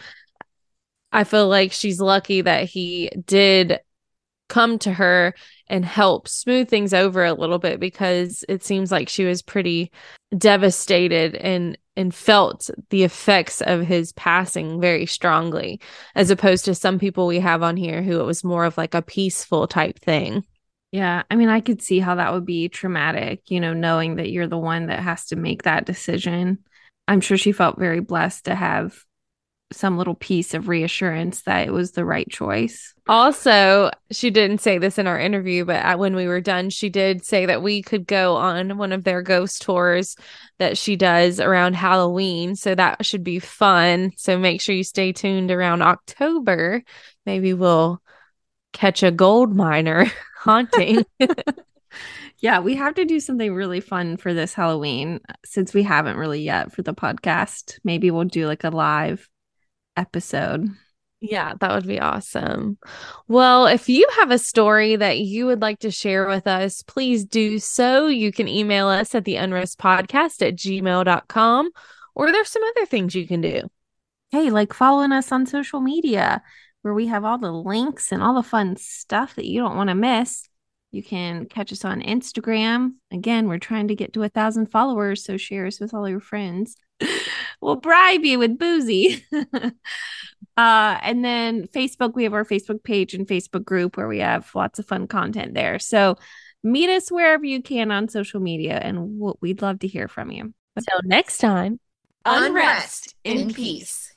I 1.10 1.24
feel 1.24 1.48
like 1.48 1.72
she's 1.72 1.98
lucky 1.98 2.42
that 2.42 2.64
he 2.64 3.08
did 3.24 3.80
come 4.50 4.78
to 4.80 4.92
her 4.92 5.34
and 5.66 5.82
help 5.82 6.28
smooth 6.28 6.68
things 6.68 6.92
over 6.92 7.24
a 7.24 7.32
little 7.32 7.58
bit 7.58 7.80
because 7.80 8.44
it 8.50 8.62
seems 8.62 8.92
like 8.92 9.08
she 9.08 9.24
was 9.24 9.40
pretty 9.40 9.90
devastated 10.36 11.36
and 11.36 11.78
and 11.96 12.14
felt 12.14 12.70
the 12.90 13.02
effects 13.02 13.60
of 13.60 13.82
his 13.82 14.12
passing 14.12 14.80
very 14.80 15.06
strongly 15.06 15.80
as 16.14 16.30
opposed 16.30 16.64
to 16.64 16.74
some 16.74 16.98
people 16.98 17.26
we 17.26 17.40
have 17.40 17.62
on 17.62 17.76
here 17.76 18.02
who 18.02 18.20
it 18.20 18.24
was 18.24 18.44
more 18.44 18.64
of 18.64 18.78
like 18.78 18.94
a 18.94 19.02
peaceful 19.02 19.66
type 19.66 19.98
thing. 19.98 20.44
Yeah, 20.90 21.22
I 21.30 21.36
mean 21.36 21.48
I 21.48 21.60
could 21.60 21.82
see 21.82 21.98
how 21.98 22.16
that 22.16 22.32
would 22.32 22.46
be 22.46 22.68
traumatic, 22.68 23.50
you 23.50 23.60
know, 23.60 23.72
knowing 23.72 24.16
that 24.16 24.30
you're 24.30 24.46
the 24.46 24.58
one 24.58 24.86
that 24.86 25.00
has 25.00 25.26
to 25.26 25.36
make 25.36 25.62
that 25.62 25.86
decision. 25.86 26.58
I'm 27.08 27.20
sure 27.20 27.36
she 27.36 27.52
felt 27.52 27.78
very 27.78 28.00
blessed 28.00 28.44
to 28.44 28.54
have 28.54 28.94
some 29.72 29.98
little 29.98 30.14
piece 30.14 30.54
of 30.54 30.68
reassurance 30.68 31.42
that 31.42 31.66
it 31.66 31.70
was 31.70 31.92
the 31.92 32.04
right 32.04 32.28
choice. 32.28 32.94
Also, 33.08 33.90
she 34.10 34.30
didn't 34.30 34.60
say 34.60 34.78
this 34.78 34.98
in 34.98 35.06
our 35.06 35.18
interview, 35.18 35.64
but 35.64 35.98
when 35.98 36.14
we 36.14 36.26
were 36.26 36.40
done, 36.40 36.70
she 36.70 36.88
did 36.88 37.24
say 37.24 37.46
that 37.46 37.62
we 37.62 37.82
could 37.82 38.06
go 38.06 38.36
on 38.36 38.78
one 38.78 38.92
of 38.92 39.04
their 39.04 39.22
ghost 39.22 39.62
tours 39.62 40.16
that 40.58 40.78
she 40.78 40.96
does 40.96 41.40
around 41.40 41.74
Halloween. 41.74 42.54
So 42.54 42.74
that 42.74 43.04
should 43.04 43.24
be 43.24 43.38
fun. 43.38 44.12
So 44.16 44.38
make 44.38 44.60
sure 44.60 44.74
you 44.74 44.84
stay 44.84 45.12
tuned 45.12 45.50
around 45.50 45.82
October. 45.82 46.82
Maybe 47.26 47.54
we'll 47.54 48.00
catch 48.72 49.02
a 49.02 49.10
gold 49.10 49.54
miner 49.54 50.10
haunting. 50.38 51.04
yeah, 52.38 52.60
we 52.60 52.74
have 52.76 52.94
to 52.94 53.04
do 53.04 53.20
something 53.20 53.54
really 53.54 53.80
fun 53.80 54.16
for 54.16 54.34
this 54.34 54.54
Halloween 54.54 55.20
since 55.44 55.72
we 55.72 55.82
haven't 55.82 56.16
really 56.16 56.42
yet 56.42 56.72
for 56.72 56.82
the 56.82 56.94
podcast. 56.94 57.78
Maybe 57.84 58.10
we'll 58.10 58.24
do 58.24 58.46
like 58.46 58.64
a 58.64 58.70
live 58.70 59.28
episode. 59.96 60.68
Yeah, 61.20 61.54
that 61.60 61.72
would 61.72 61.86
be 61.86 62.00
awesome. 62.00 62.78
Well, 63.28 63.66
if 63.66 63.88
you 63.88 64.08
have 64.18 64.32
a 64.32 64.38
story 64.38 64.96
that 64.96 65.18
you 65.18 65.46
would 65.46 65.62
like 65.62 65.78
to 65.80 65.90
share 65.92 66.26
with 66.26 66.48
us, 66.48 66.82
please 66.82 67.24
do 67.24 67.60
so. 67.60 68.08
You 68.08 68.32
can 68.32 68.48
email 68.48 68.88
us 68.88 69.14
at 69.14 69.24
the 69.24 69.36
unrest 69.36 69.78
podcast 69.78 70.46
at 70.46 70.56
gmail.com, 70.56 71.70
or 72.16 72.32
there's 72.32 72.48
some 72.48 72.64
other 72.64 72.86
things 72.86 73.14
you 73.14 73.28
can 73.28 73.40
do. 73.40 73.62
Hey, 74.32 74.50
like 74.50 74.72
following 74.72 75.12
us 75.12 75.30
on 75.30 75.46
social 75.46 75.80
media 75.80 76.42
where 76.82 76.94
we 76.94 77.06
have 77.06 77.24
all 77.24 77.38
the 77.38 77.52
links 77.52 78.10
and 78.10 78.20
all 78.20 78.34
the 78.34 78.42
fun 78.42 78.76
stuff 78.76 79.36
that 79.36 79.46
you 79.46 79.60
don't 79.60 79.76
want 79.76 79.90
to 79.90 79.94
miss. 79.94 80.48
You 80.92 81.02
can 81.02 81.46
catch 81.46 81.72
us 81.72 81.86
on 81.86 82.02
Instagram. 82.02 82.92
Again, 83.10 83.48
we're 83.48 83.58
trying 83.58 83.88
to 83.88 83.94
get 83.94 84.12
to 84.12 84.22
a 84.22 84.28
thousand 84.28 84.70
followers, 84.70 85.24
so 85.24 85.38
share 85.38 85.66
us 85.66 85.80
with 85.80 85.94
all 85.94 86.06
your 86.06 86.20
friends. 86.20 86.76
we'll 87.62 87.76
bribe 87.76 88.24
you 88.24 88.38
with 88.38 88.58
boozy. 88.58 89.24
uh, 89.32 89.70
and 90.56 91.24
then 91.24 91.66
Facebook, 91.68 92.14
we 92.14 92.24
have 92.24 92.34
our 92.34 92.44
Facebook 92.44 92.84
page 92.84 93.14
and 93.14 93.26
Facebook 93.26 93.64
group 93.64 93.96
where 93.96 94.06
we 94.06 94.18
have 94.18 94.50
lots 94.54 94.78
of 94.78 94.86
fun 94.86 95.06
content 95.06 95.54
there. 95.54 95.78
So 95.78 96.16
meet 96.62 96.90
us 96.90 97.10
wherever 97.10 97.44
you 97.44 97.62
can 97.62 97.90
on 97.90 98.08
social 98.08 98.40
media, 98.40 98.78
and 98.78 99.18
we'd 99.40 99.62
love 99.62 99.78
to 99.80 99.88
hear 99.88 100.08
from 100.08 100.30
you. 100.30 100.52
Until 100.76 101.00
next 101.04 101.38
time, 101.38 101.80
unrest 102.26 103.14
in 103.24 103.52
peace. 103.54 104.11